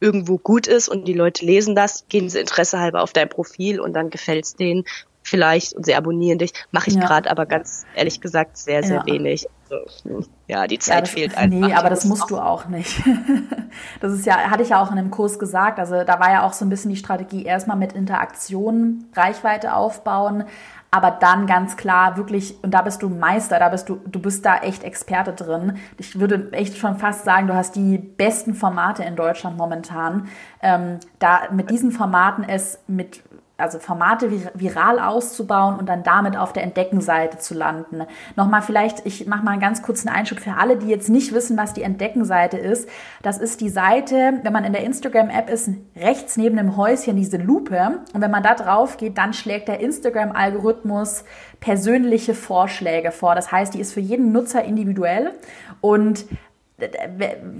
[0.00, 3.80] irgendwo gut ist und die Leute lesen das, gehen sie Interesse halber auf dein Profil
[3.80, 4.84] und dann gefällt es denen
[5.22, 6.52] vielleicht und sie abonnieren dich.
[6.70, 7.02] Mache ich ja.
[7.02, 9.06] gerade aber ganz ehrlich gesagt sehr, sehr ja.
[9.06, 9.46] wenig.
[9.70, 11.68] Also, ja, die Zeit ja, das, fehlt einfach.
[11.68, 13.00] Nee, aber das musst du auch nicht.
[14.00, 15.78] das ist ja, hatte ich ja auch in einem Kurs gesagt.
[15.78, 20.44] Also da war ja auch so ein bisschen die Strategie, erstmal mit Interaktion Reichweite aufbauen,
[20.90, 24.44] aber dann ganz klar wirklich, und da bist du Meister, da bist du, du bist
[24.44, 25.78] da echt Experte drin.
[25.98, 30.28] Ich würde echt schon fast sagen, du hast die besten Formate in Deutschland momentan.
[30.62, 33.22] Ähm, da mit diesen Formaten es mit
[33.60, 38.02] also Formate viral auszubauen und dann damit auf der Entdeckenseite zu landen.
[38.36, 41.56] Nochmal vielleicht, ich mache mal einen ganz kurzen Einschub für alle, die jetzt nicht wissen,
[41.56, 42.88] was die Entdeckenseite ist.
[43.22, 47.36] Das ist die Seite, wenn man in der Instagram-App ist, rechts neben dem Häuschen diese
[47.36, 48.00] Lupe.
[48.12, 51.24] Und wenn man da drauf geht, dann schlägt der Instagram-Algorithmus
[51.60, 53.34] persönliche Vorschläge vor.
[53.34, 55.32] Das heißt, die ist für jeden Nutzer individuell
[55.80, 56.24] und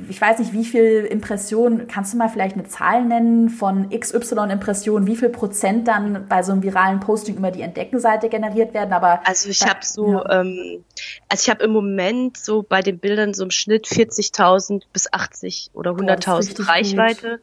[0.08, 4.50] ich weiß nicht, wie viel Impressionen, kannst du mal vielleicht eine Zahl nennen von XY
[4.50, 8.92] Impressionen, wie viel Prozent dann bei so einem viralen Posting über die Entdeckenseite generiert werden?
[8.92, 10.40] Aber also ich habe so, ja.
[10.40, 10.84] ähm,
[11.28, 15.70] also ich habe im Moment so bei den Bildern so im Schnitt 40.000 bis 80
[15.74, 17.40] oder 100.000 Reichweite gut.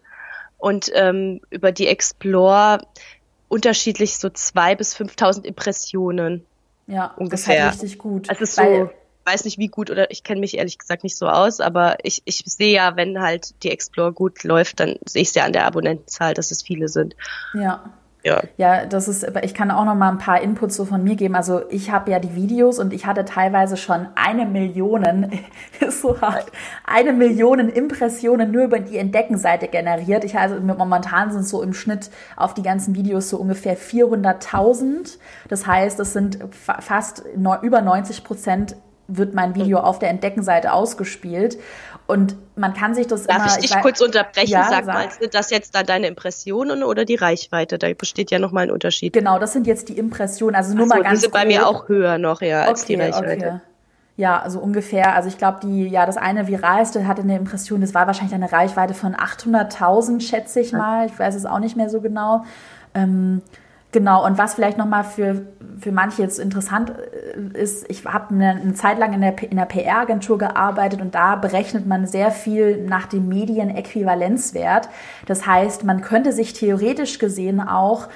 [0.57, 2.79] und ähm, über die Explore
[3.49, 6.45] unterschiedlich so zwei bis 5.000 Impressionen.
[6.87, 7.29] Ja, ungefähr.
[7.29, 8.29] das ist halt richtig gut.
[8.29, 8.89] Also so
[9.27, 12.21] weiß nicht wie gut oder ich kenne mich ehrlich gesagt nicht so aus, aber ich,
[12.25, 15.53] ich sehe ja, wenn halt die Explore gut läuft, dann sehe ich es ja an
[15.53, 17.15] der Abonnentenzahl, dass es viele sind.
[17.53, 17.93] Ja.
[18.23, 18.41] Ja.
[18.57, 21.35] ja, das ist, ich kann auch noch mal ein paar Inputs so von mir geben.
[21.35, 25.31] Also ich habe ja die Videos und ich hatte teilweise schon eine Million,
[25.79, 26.51] ist so hart,
[26.83, 30.25] eine Million Impressionen nur über die Entdeckenseite generiert.
[30.25, 35.19] Ich also momentan sind so im Schnitt auf die ganzen Videos so ungefähr 400.000.
[35.47, 37.23] Das heißt, es sind fast
[37.61, 38.75] über 90 Prozent
[39.07, 41.57] wird mein Video auf der Entdeckenseite ausgespielt.
[42.07, 43.47] Und man kann sich das Darf immer.
[43.47, 44.51] ich dich ich kurz unterbrechen?
[44.51, 47.77] Ja, sag, sag, mal, sind das jetzt da deine Impressionen oder die Reichweite?
[47.77, 49.13] Da besteht ja nochmal ein Unterschied.
[49.13, 50.55] Genau, das sind jetzt die Impressionen.
[50.55, 51.19] Also nur so, mal ganz.
[51.19, 53.45] Die sind bei mir auch höher noch, ja, als okay, die Reichweite.
[53.45, 53.59] Okay.
[54.15, 55.13] Ja, also ungefähr.
[55.13, 58.51] Also ich glaube, die, ja, das eine viralste hatte eine Impression, das war wahrscheinlich eine
[58.51, 61.05] Reichweite von 800.000, schätze ich mal.
[61.05, 62.43] Ich weiß es auch nicht mehr so genau.
[62.95, 63.43] Ähm,
[63.93, 65.47] Genau, und was vielleicht nochmal für,
[65.79, 69.55] für manche jetzt interessant äh, ist, ich habe eine, eine, Zeit lang in der, in
[69.55, 74.89] der PR-Agentur gearbeitet und da berechnet man sehr viel nach dem Medienäquivalenzwert.
[75.25, 78.09] Das heißt, man könnte sich theoretisch gesehen auch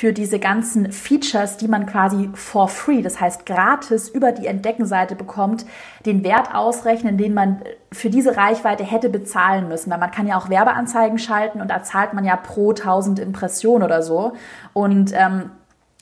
[0.00, 5.14] für diese ganzen Features, die man quasi for free, das heißt gratis über die Entdeckenseite
[5.14, 5.66] bekommt,
[6.06, 7.60] den Wert ausrechnen, den man
[7.92, 9.90] für diese Reichweite hätte bezahlen müssen.
[9.90, 13.82] Weil man kann ja auch Werbeanzeigen schalten und da zahlt man ja pro 1000 Impressionen
[13.82, 14.32] oder so.
[14.72, 15.50] Und ähm,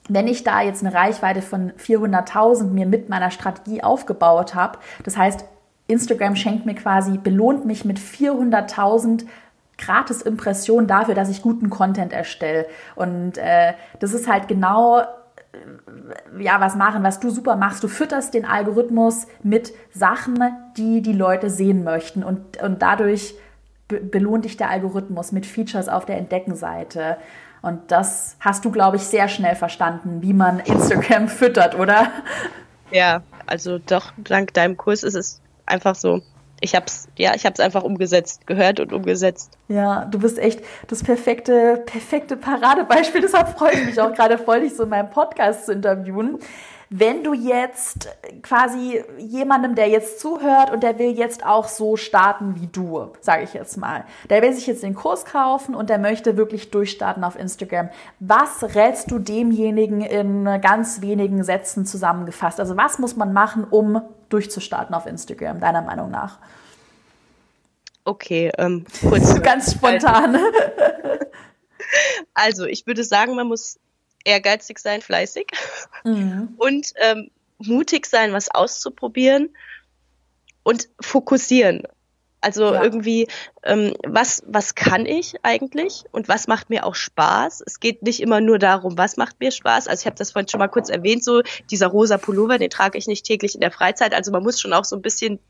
[0.09, 5.17] wenn ich da jetzt eine Reichweite von 400.000 mir mit meiner Strategie aufgebaut habe, das
[5.17, 5.45] heißt,
[5.89, 9.25] Instagram schenkt mir quasi, belohnt mich mit 400.000
[9.79, 12.67] gratis Impression dafür, dass ich guten Content erstelle.
[12.95, 17.83] Und äh, das ist halt genau äh, ja, was machen, was du super machst.
[17.83, 20.39] Du fütterst den Algorithmus mit Sachen,
[20.77, 23.35] die die Leute sehen möchten und, und dadurch
[23.87, 27.17] be belohnt dich der Algorithmus mit Features auf der Entdeckenseite.
[27.63, 32.11] Und das hast du, glaube ich, sehr schnell verstanden, wie man Instagram füttert, oder?
[32.91, 36.23] Ja, also doch, dank deinem Kurs ist es einfach so
[36.61, 39.57] ich hab's, ja, ich hab's einfach umgesetzt, gehört und umgesetzt.
[39.69, 43.21] Ja, du bist echt das perfekte, perfekte Paradebeispiel.
[43.21, 46.39] Deshalb freue ich mich auch gerade voll, dich so in meinem Podcast zu interviewen.
[46.91, 48.09] Wenn du jetzt
[48.43, 53.43] quasi jemandem, der jetzt zuhört und der will jetzt auch so starten wie du, sage
[53.45, 57.25] ich jetzt mal, der will sich jetzt den Kurs kaufen und der möchte wirklich durchstarten
[57.25, 57.91] auf Instagram.
[58.21, 62.59] Was rätst du demjenigen in ganz wenigen Sätzen zusammengefasst?
[62.59, 66.39] Also was muss man machen, um durchzustarten auf Instagram, deiner Meinung nach?
[68.05, 69.43] Okay, ähm, kurz.
[69.43, 70.39] ganz spontan.
[72.33, 73.79] Also, ich würde sagen, man muss
[74.29, 75.47] ehrgeizig sein, fleißig
[76.05, 76.55] mhm.
[76.59, 79.51] und ähm, mutig sein, was auszuprobieren
[80.63, 81.83] und fokussieren.
[82.41, 82.85] Also ja.
[82.85, 83.27] irgendwie,
[83.65, 87.65] ähm, was, was kann ich eigentlich und was macht mir auch Spaß?
[87.67, 89.89] Es geht nicht immer nur darum, was macht mir Spaß.
[89.89, 92.97] Also ich habe das vorhin schon mal kurz erwähnt, so dieser rosa Pullover, den trage
[92.97, 94.15] ich nicht täglich in der Freizeit.
[94.15, 95.41] Also man muss schon auch so ein bisschen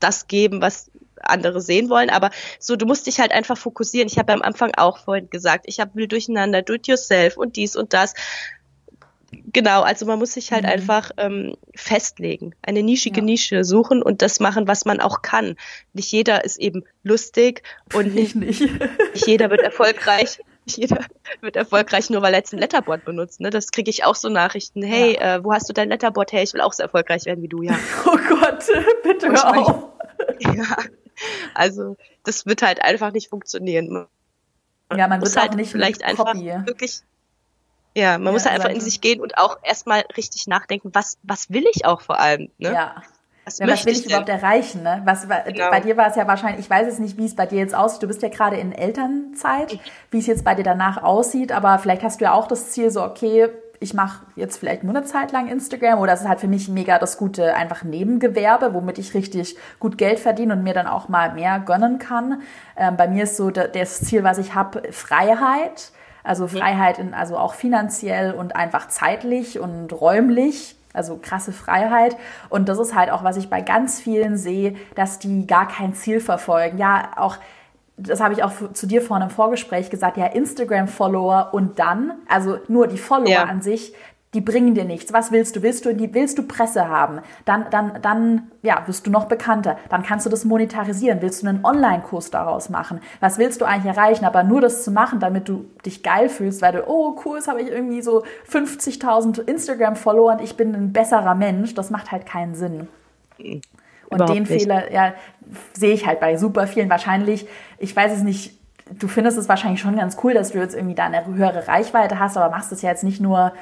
[0.00, 0.90] das geben, was
[1.22, 4.08] andere sehen wollen, aber so, du musst dich halt einfach fokussieren.
[4.08, 7.56] Ich habe am Anfang auch vorhin gesagt, ich habe will durcheinander, do it yourself und
[7.56, 8.14] dies und das.
[9.52, 10.70] Genau, also man muss sich halt mhm.
[10.70, 13.24] einfach ähm, festlegen, eine nischige ja.
[13.24, 15.56] Nische suchen und das machen, was man auch kann.
[15.92, 17.62] Nicht jeder ist eben lustig
[17.92, 18.60] und nicht, nicht.
[19.14, 20.38] nicht jeder wird erfolgreich.
[20.64, 20.98] Nicht jeder
[21.40, 23.40] wird erfolgreich, nur weil er jetzt ein Letterboard benutzt.
[23.40, 23.50] Ne?
[23.50, 24.82] Das kriege ich auch so Nachrichten.
[24.82, 25.36] Hey, ja.
[25.36, 26.32] äh, wo hast du dein Letterboard?
[26.32, 27.78] Hey, ich will auch so erfolgreich werden wie du, ja.
[28.06, 28.64] Oh Gott,
[29.02, 29.84] bitte hör auf.
[30.40, 30.76] Ja,
[31.54, 33.88] also das wird halt einfach nicht funktionieren.
[34.88, 37.02] Man ja, man wird halt nicht vielleicht einfach wirklich
[37.96, 41.16] ja, man ja, muss halt einfach in sich gehen und auch erstmal richtig nachdenken, was,
[41.22, 42.72] was will ich auch vor allem, ne?
[42.72, 43.02] Ja.
[43.46, 44.82] Was, ja, was will ich, ich überhaupt erreichen?
[44.82, 45.02] Ne?
[45.04, 45.70] Was, genau.
[45.70, 47.76] Bei dir war es ja wahrscheinlich, ich weiß es nicht, wie es bei dir jetzt
[47.76, 48.02] aussieht.
[48.02, 49.80] Du bist ja gerade in Elternzeit, mhm.
[50.10, 52.90] wie es jetzt bei dir danach aussieht, aber vielleicht hast du ja auch das Ziel,
[52.90, 53.48] so, okay,
[53.80, 56.68] ich mache jetzt vielleicht nur eine Zeit lang Instagram oder es ist halt für mich
[56.68, 61.08] mega das gute einfach Nebengewerbe, womit ich richtig gut Geld verdiene und mir dann auch
[61.08, 62.42] mal mehr gönnen kann.
[62.76, 65.92] Ähm, bei mir ist so das Ziel, was ich habe, Freiheit.
[66.22, 70.76] Also Freiheit, in, also auch finanziell und einfach zeitlich und räumlich.
[70.92, 72.16] Also krasse Freiheit.
[72.48, 75.92] Und das ist halt auch, was ich bei ganz vielen sehe, dass die gar kein
[75.94, 76.78] Ziel verfolgen.
[76.78, 77.36] Ja, auch
[77.96, 82.58] das habe ich auch zu dir vorhin im Vorgespräch gesagt, ja, Instagram-Follower und dann, also
[82.68, 83.44] nur die Follower ja.
[83.44, 83.94] an sich,
[84.34, 85.14] die bringen dir nichts.
[85.14, 85.62] Was willst du?
[85.62, 87.20] Willst du, die, willst du Presse haben?
[87.46, 89.78] Dann, dann, dann, ja, wirst du noch bekannter.
[89.88, 91.22] Dann kannst du das monetarisieren.
[91.22, 93.00] Willst du einen Online-Kurs daraus machen?
[93.20, 94.26] Was willst du eigentlich erreichen?
[94.26, 97.62] Aber nur das zu machen, damit du dich geil fühlst, weil du, oh, Kurs habe
[97.62, 101.72] ich irgendwie so 50.000 Instagram-Follower und ich bin ein besserer Mensch.
[101.72, 102.88] Das macht halt keinen Sinn.
[104.08, 104.62] Und Überhaupt den nicht.
[104.62, 105.14] Fehler, ja,
[105.72, 106.90] sehe ich halt bei super vielen.
[106.90, 107.46] Wahrscheinlich,
[107.78, 108.52] ich weiß es nicht,
[108.90, 112.18] du findest es wahrscheinlich schon ganz cool, dass du jetzt irgendwie da eine höhere Reichweite
[112.18, 113.52] hast, aber machst es ja jetzt nicht nur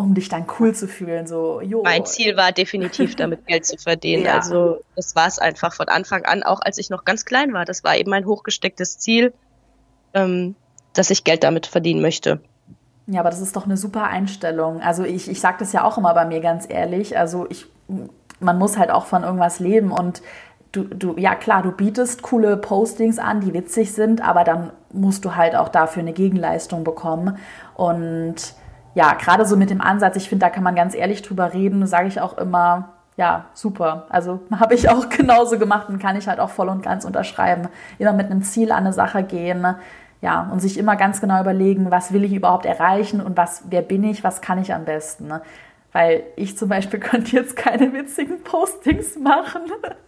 [0.00, 1.26] um dich dann cool zu fühlen.
[1.26, 1.82] So, jo.
[1.82, 4.24] Mein Ziel war definitiv, damit Geld zu verdienen.
[4.30, 4.34] Ja.
[4.34, 7.64] Also das war es einfach von Anfang an, auch als ich noch ganz klein war.
[7.64, 9.32] Das war eben mein hochgestecktes Ziel,
[10.14, 10.54] ähm,
[10.94, 12.40] dass ich Geld damit verdienen möchte.
[13.06, 14.80] Ja, aber das ist doch eine super Einstellung.
[14.80, 17.18] Also ich, ich sage das ja auch immer bei mir ganz ehrlich.
[17.18, 17.66] Also ich,
[18.40, 20.22] man muss halt auch von irgendwas leben und
[20.72, 25.24] du, du, ja klar, du bietest coole Postings an, die witzig sind, aber dann musst
[25.24, 27.38] du halt auch dafür eine Gegenleistung bekommen.
[27.74, 28.54] Und
[28.94, 31.86] ja, gerade so mit dem Ansatz, ich finde, da kann man ganz ehrlich drüber reden,
[31.86, 34.06] sage ich auch immer, ja, super.
[34.08, 37.68] Also habe ich auch genauso gemacht und kann ich halt auch voll und ganz unterschreiben.
[37.98, 39.66] Immer mit einem Ziel an eine Sache gehen.
[40.22, 43.80] Ja, und sich immer ganz genau überlegen, was will ich überhaupt erreichen und was, wer
[43.80, 45.32] bin ich, was kann ich am besten.
[45.92, 49.62] Weil ich zum Beispiel könnte jetzt keine witzigen Postings machen.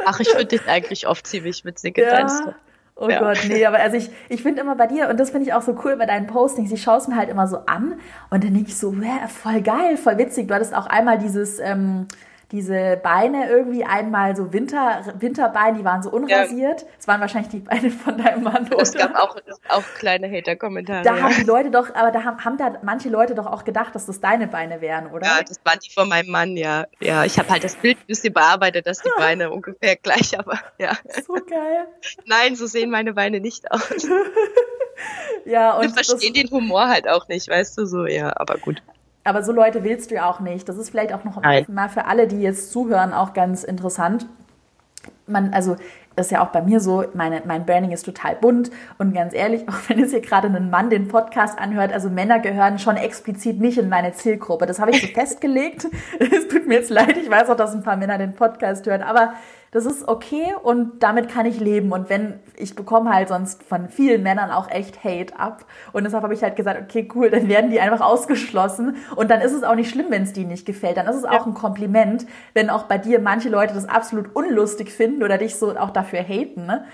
[0.05, 2.55] Ach, ich finde dich eigentlich oft ziemlich witzig ja.
[2.95, 3.21] Oh ja.
[3.21, 5.63] Gott, nee, aber also ich, ich finde immer bei dir, und das finde ich auch
[5.63, 7.95] so cool bei deinen Postings, ich schaue es mir halt immer so an
[8.31, 10.47] und dann denke ich so, yeah, voll geil, voll witzig.
[10.47, 12.07] Du hattest auch einmal dieses, ähm,
[12.53, 16.85] diese Beine irgendwie einmal so Winter, Winterbeine, die waren so unrasiert.
[16.99, 17.13] Es ja.
[17.13, 18.67] waren wahrscheinlich die Beine von deinem Mann.
[18.67, 18.83] Oder?
[18.83, 19.37] Es gab auch,
[19.69, 21.03] auch kleine Hater-Kommentare.
[21.03, 21.23] Da ja.
[21.23, 24.05] haben die Leute doch, aber da haben, haben da manche Leute doch auch gedacht, dass
[24.05, 25.27] das deine Beine wären, oder?
[25.27, 26.87] Ja, das waren die von meinem Mann, ja.
[27.01, 30.61] Ja, ich habe halt das Bild ein bisschen bearbeitet, dass die Beine ungefähr gleich, aber
[30.79, 30.93] ja.
[31.27, 31.87] So geil.
[32.27, 34.07] Nein, so sehen meine Beine nicht aus.
[35.47, 35.85] ja, und.
[35.85, 38.83] Wir verstehen den Humor halt auch nicht, weißt du, so, ja, aber gut.
[39.25, 40.69] Aber so Leute willst du ja auch nicht.
[40.69, 41.65] Das ist vielleicht auch noch Nein.
[41.69, 44.27] mal für alle, die jetzt zuhören, auch ganz interessant.
[45.27, 45.77] Man, also
[46.17, 49.35] das ist ja auch bei mir so, meine, mein Branding ist total bunt und ganz
[49.35, 52.97] ehrlich, auch wenn jetzt hier gerade ein Mann den Podcast anhört, also Männer gehören schon
[52.97, 54.67] explizit nicht in meine Zielgruppe.
[54.67, 55.87] Das habe ich so festgelegt.
[56.19, 59.03] Es tut mir jetzt leid, ich weiß auch, dass ein paar Männer den Podcast hören,
[59.03, 59.35] aber
[59.73, 61.93] das ist okay und damit kann ich leben.
[61.93, 65.65] Und wenn, ich bekomme halt sonst von vielen Männern auch echt Hate ab.
[65.95, 68.97] Und deshalb habe ich halt gesagt, okay, cool, dann werden die einfach ausgeschlossen.
[69.17, 70.99] Und dann ist es auch nicht schlimm, wenn es denen nicht gefällt.
[70.99, 74.93] Dann ist es auch ein Kompliment, wenn auch bei dir manche Leute das absolut unlustig
[74.93, 76.67] finden oder dich so auch dafür haten.
[76.67, 76.85] Ne?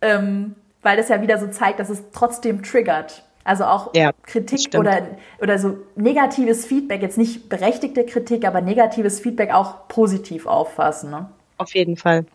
[0.00, 3.22] Ähm, weil das ja wieder so zeigt, dass es trotzdem triggert.
[3.44, 5.02] Also auch ja, Kritik oder,
[5.40, 11.12] oder so negatives Feedback, jetzt nicht berechtigte Kritik, aber negatives Feedback auch positiv auffassen.
[11.12, 11.28] Ne?
[11.58, 12.26] Auf jeden Fall.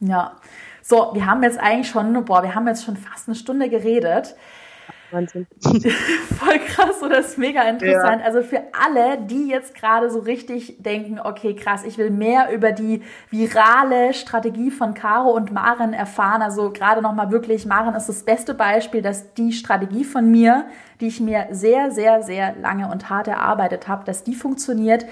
[0.00, 0.36] Ja.
[0.82, 4.34] So, wir haben jetzt eigentlich schon, boah, wir haben jetzt schon fast eine Stunde geredet.
[5.12, 5.46] Wahnsinn.
[5.62, 8.20] Voll krass oder ist mega interessant.
[8.20, 8.26] Ja.
[8.26, 12.72] Also für alle, die jetzt gerade so richtig denken, okay, krass, ich will mehr über
[12.72, 16.42] die virale Strategie von Caro und Maren erfahren.
[16.42, 20.66] Also gerade nochmal wirklich, Maren ist das beste Beispiel, dass die Strategie von mir,
[21.00, 25.06] die ich mir sehr, sehr, sehr lange und hart erarbeitet habe, dass die funktioniert.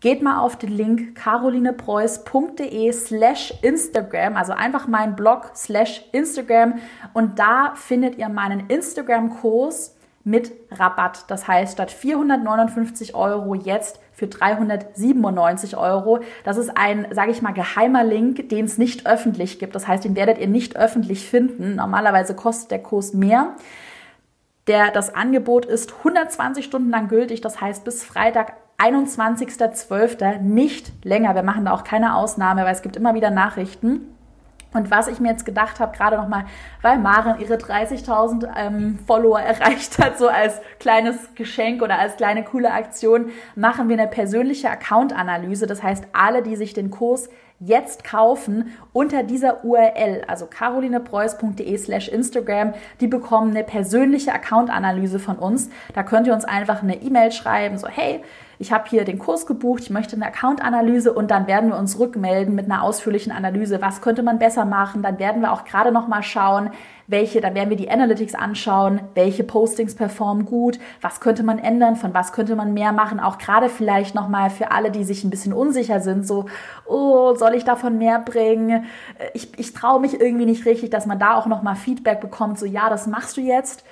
[0.00, 6.74] Geht mal auf den Link carolinepreuß.de slash Instagram, also einfach mein Blog slash Instagram
[7.14, 11.24] und da findet ihr meinen Instagram-Kurs mit Rabatt.
[11.28, 16.20] Das heißt, statt 459 Euro jetzt für 397 Euro.
[16.44, 19.74] Das ist ein, sage ich mal, geheimer Link, den es nicht öffentlich gibt.
[19.74, 21.76] Das heißt, den werdet ihr nicht öffentlich finden.
[21.76, 23.56] Normalerweise kostet der Kurs mehr.
[24.68, 30.38] Der, das Angebot ist 120 Stunden lang gültig, das heißt bis Freitag 21.12.
[30.40, 31.34] nicht länger.
[31.34, 34.14] Wir machen da auch keine Ausnahme, weil es gibt immer wieder Nachrichten.
[34.74, 36.44] Und was ich mir jetzt gedacht habe, gerade nochmal,
[36.82, 42.44] weil Maren ihre 30.000 ähm, Follower erreicht hat, so als kleines Geschenk oder als kleine
[42.44, 45.66] coole Aktion, machen wir eine persönliche Account-Analyse.
[45.66, 52.08] Das heißt, alle, die sich den Kurs jetzt kaufen unter dieser URL, also carolinepreuß.de slash
[52.08, 55.70] Instagram, die bekommen eine persönliche Account-Analyse von uns.
[55.94, 58.22] Da könnt ihr uns einfach eine E-Mail schreiben, so hey,
[58.58, 61.98] ich habe hier den Kurs gebucht, ich möchte eine Account-Analyse und dann werden wir uns
[61.98, 65.02] rückmelden mit einer ausführlichen Analyse, was könnte man besser machen.
[65.02, 66.70] Dann werden wir auch gerade noch mal schauen,
[67.06, 71.94] welche, dann werden wir die Analytics anschauen, welche Postings performen gut, was könnte man ändern,
[71.94, 75.24] von was könnte man mehr machen, auch gerade vielleicht noch mal für alle, die sich
[75.24, 76.46] ein bisschen unsicher sind, so,
[76.84, 78.86] oh, soll ich davon mehr bringen?
[79.34, 82.58] Ich, ich traue mich irgendwie nicht richtig, dass man da auch noch mal Feedback bekommt,
[82.58, 83.84] so, ja, das machst du jetzt.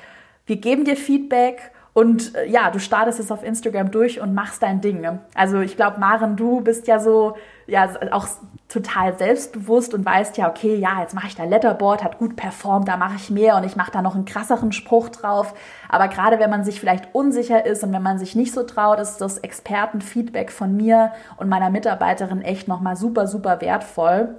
[0.44, 4.62] Wir geben dir Feedback und äh, ja, du startest es auf Instagram durch und machst
[4.62, 5.00] dein Ding.
[5.00, 5.20] Ne?
[5.34, 8.28] Also ich glaube, Maren, du bist ja so, ja, auch
[8.68, 12.86] total selbstbewusst und weißt ja, okay, ja, jetzt mache ich da Letterboard, hat gut performt,
[12.86, 15.54] da mache ich mehr und ich mache da noch einen krasseren Spruch drauf.
[15.88, 19.00] Aber gerade wenn man sich vielleicht unsicher ist und wenn man sich nicht so traut,
[19.00, 24.34] ist das Expertenfeedback von mir und meiner Mitarbeiterin echt nochmal super, super wertvoll.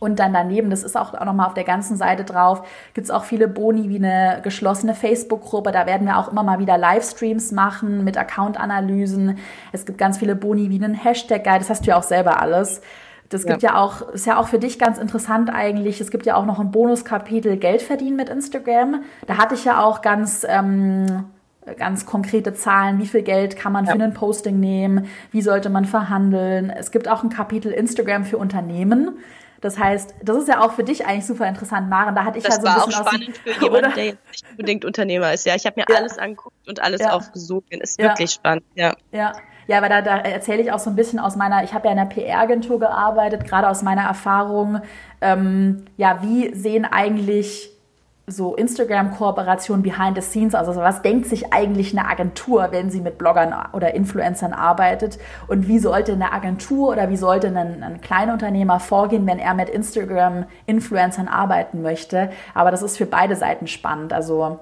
[0.00, 2.62] Und dann daneben, das ist auch, auch nochmal auf der ganzen Seite drauf,
[2.94, 5.72] gibt's auch viele Boni wie eine geschlossene Facebook-Gruppe.
[5.72, 9.38] Da werden wir auch immer mal wieder Livestreams machen mit Account-Analysen.
[9.72, 11.58] Es gibt ganz viele Boni wie einen Hashtag-Guide.
[11.58, 12.80] Das hast du ja auch selber alles.
[13.28, 13.70] Das gibt ja.
[13.70, 16.00] ja auch, ist ja auch für dich ganz interessant eigentlich.
[16.00, 19.02] Es gibt ja auch noch ein Bonuskapitel Geld verdienen mit Instagram.
[19.26, 21.24] Da hatte ich ja auch ganz, ähm,
[21.76, 23.92] ganz konkrete Zahlen, wie viel Geld kann man ja.
[23.92, 26.70] für ein Posting nehmen, wie sollte man verhandeln.
[26.70, 29.18] Es gibt auch ein Kapitel Instagram für Unternehmen.
[29.60, 32.14] Das heißt, das ist ja auch für dich eigentlich super interessant, Maren.
[32.14, 33.88] Da hatte ich das ja so ein bisschen war auch spannend für jemanden, oder?
[33.94, 35.46] der jetzt nicht unbedingt Unternehmer ist.
[35.46, 35.96] Ja, ich habe mir ja.
[35.96, 37.10] alles angeguckt und alles ja.
[37.10, 37.64] aufgesucht.
[37.70, 38.10] Ist ja.
[38.10, 38.64] wirklich spannend.
[38.74, 38.94] Ja.
[39.12, 39.32] Ja.
[39.66, 41.92] Ja, aber da, da erzähle ich auch so ein bisschen aus meiner, ich habe ja
[41.92, 44.80] in einer PR-Agentur gearbeitet, gerade aus meiner Erfahrung,
[45.20, 47.70] ähm, ja, wie sehen eigentlich
[48.28, 53.18] so Instagram-Kooperation behind the scenes, also was denkt sich eigentlich eine Agentur, wenn sie mit
[53.18, 58.80] Bloggern oder Influencern arbeitet und wie sollte eine Agentur oder wie sollte ein, ein Kleinunternehmer
[58.80, 62.30] vorgehen, wenn er mit Instagram-Influencern arbeiten möchte.
[62.54, 64.12] Aber das ist für beide Seiten spannend.
[64.12, 64.60] Also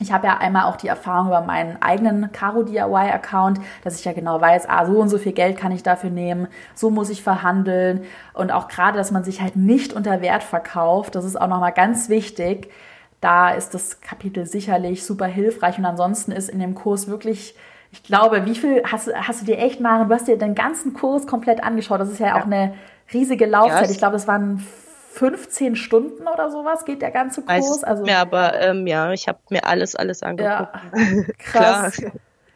[0.00, 4.04] ich habe ja einmal auch die Erfahrung über meinen eigenen Caro DIY Account, dass ich
[4.04, 7.10] ja genau weiß, ah, so und so viel Geld kann ich dafür nehmen, so muss
[7.10, 11.40] ich verhandeln und auch gerade, dass man sich halt nicht unter Wert verkauft, das ist
[11.40, 12.70] auch nochmal ganz wichtig.
[13.20, 17.54] Da ist das Kapitel sicherlich super hilfreich und ansonsten ist in dem Kurs wirklich
[17.92, 20.94] ich glaube, wie viel hast, hast du dir echt mal, du hast dir den ganzen
[20.94, 22.00] Kurs komplett angeschaut.
[22.00, 22.36] Das ist ja, ja.
[22.36, 22.74] auch eine
[23.12, 23.86] riesige Laufzeit.
[23.86, 24.64] Ja, ich glaube, das waren
[25.12, 27.82] 15 Stunden oder sowas geht der ganze Kurs.
[27.82, 30.68] Also mehr, aber ähm, ja, ich habe mir alles, alles angeguckt.
[30.94, 32.00] Ja, krass.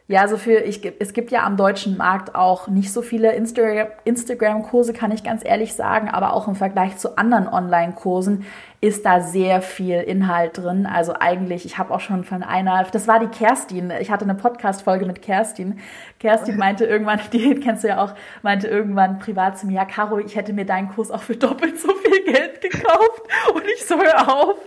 [0.06, 3.88] Ja, also für ich es gibt ja am deutschen Markt auch nicht so viele Instagram
[4.04, 8.44] Instagram Kurse, kann ich ganz ehrlich sagen, aber auch im Vergleich zu anderen Online Kursen
[8.84, 10.84] ist da sehr viel Inhalt drin.
[10.84, 14.34] Also eigentlich, ich habe auch schon von einer, das war die Kerstin, ich hatte eine
[14.34, 15.78] Podcast-Folge mit Kerstin.
[16.20, 18.12] Kerstin meinte irgendwann, die kennst du ja auch,
[18.42, 21.80] meinte irgendwann privat zu mir, ja, Caro, ich hätte mir deinen Kurs auch für doppelt
[21.80, 23.22] so viel Geld gekauft
[23.54, 24.58] und ich so, hör auf.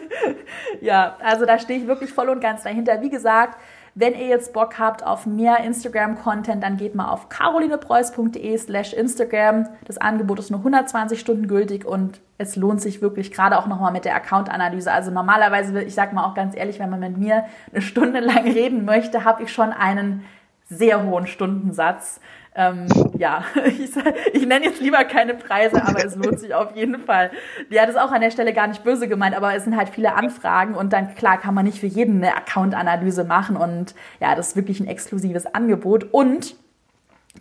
[0.80, 3.02] ja, also da stehe ich wirklich voll und ganz dahinter.
[3.02, 3.58] Wie gesagt,
[3.94, 9.68] wenn ihr jetzt Bock habt auf mehr Instagram-Content, dann geht mal auf carolinepreuß.de slash Instagram.
[9.84, 13.92] Das Angebot ist nur 120 Stunden gültig und es lohnt sich wirklich gerade auch nochmal
[13.92, 14.90] mit der Account-Analyse.
[14.92, 18.44] Also normalerweise, ich sag mal auch ganz ehrlich, wenn man mit mir eine Stunde lang
[18.44, 20.24] reden möchte, habe ich schon einen
[20.68, 22.20] sehr hohen Stundensatz.
[22.54, 22.86] Ähm,
[23.16, 23.90] ja, ich,
[24.32, 27.30] ich nenne jetzt lieber keine Preise, aber es lohnt sich auf jeden Fall.
[27.68, 29.90] Ja, das ist auch an der Stelle gar nicht böse gemeint, aber es sind halt
[29.90, 34.34] viele Anfragen und dann, klar, kann man nicht für jeden eine Account-Analyse machen und ja,
[34.34, 36.56] das ist wirklich ein exklusives Angebot und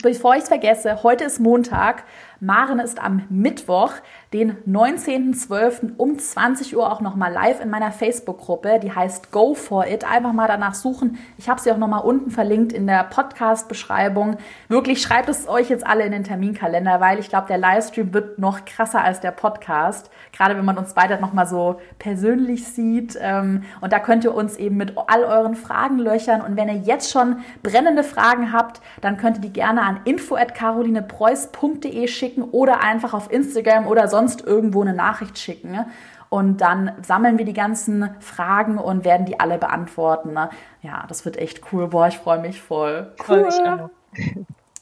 [0.04, 2.04] Bevor ich es vergesse, heute ist Montag.
[2.42, 3.92] Maren ist am Mittwoch,
[4.32, 5.96] den 19.12.
[5.98, 8.80] um 20 Uhr auch nochmal live in meiner Facebook-Gruppe.
[8.82, 10.10] Die heißt Go for It.
[10.10, 11.18] Einfach mal danach suchen.
[11.38, 14.38] Ich habe sie auch nochmal unten verlinkt in der Podcast-Beschreibung.
[14.70, 18.40] Wirklich schreibt es euch jetzt alle in den Terminkalender, weil ich glaube, der Livestream wird
[18.40, 20.10] noch krasser als der Podcast.
[20.32, 23.18] Gerade wenn man uns beide nochmal so persönlich sieht.
[23.20, 26.40] Ähm, und da könnt ihr uns eben mit all euren Fragen löchern.
[26.40, 32.08] Und wenn ihr jetzt schon brennende Fragen habt, dann könnt ihr die gerne an info.carolinepreuß.de
[32.08, 35.72] schicken oder einfach auf Instagram oder sonst irgendwo eine Nachricht schicken.
[35.72, 35.88] Ne?
[36.30, 40.34] Und dann sammeln wir die ganzen Fragen und werden die alle beantworten.
[40.34, 40.50] Ne?
[40.82, 41.88] Ja, das wird echt cool.
[41.88, 43.14] Boah, ich freue mich voll.
[43.28, 43.50] Cool.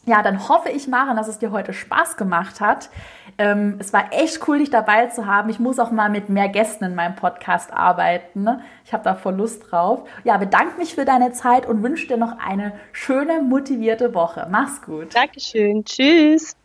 [0.08, 2.90] Ja, dann hoffe ich, Maren, dass es dir heute Spaß gemacht hat.
[3.38, 5.50] Ähm, es war echt cool, dich dabei zu haben.
[5.50, 8.44] Ich muss auch mal mit mehr Gästen in meinem Podcast arbeiten.
[8.44, 8.62] Ne?
[8.86, 10.08] Ich habe da voll Lust drauf.
[10.24, 14.48] Ja, bedanke mich für deine Zeit und wünsche dir noch eine schöne, motivierte Woche.
[14.50, 15.14] Mach's gut.
[15.14, 15.84] Dankeschön.
[15.84, 16.57] Tschüss.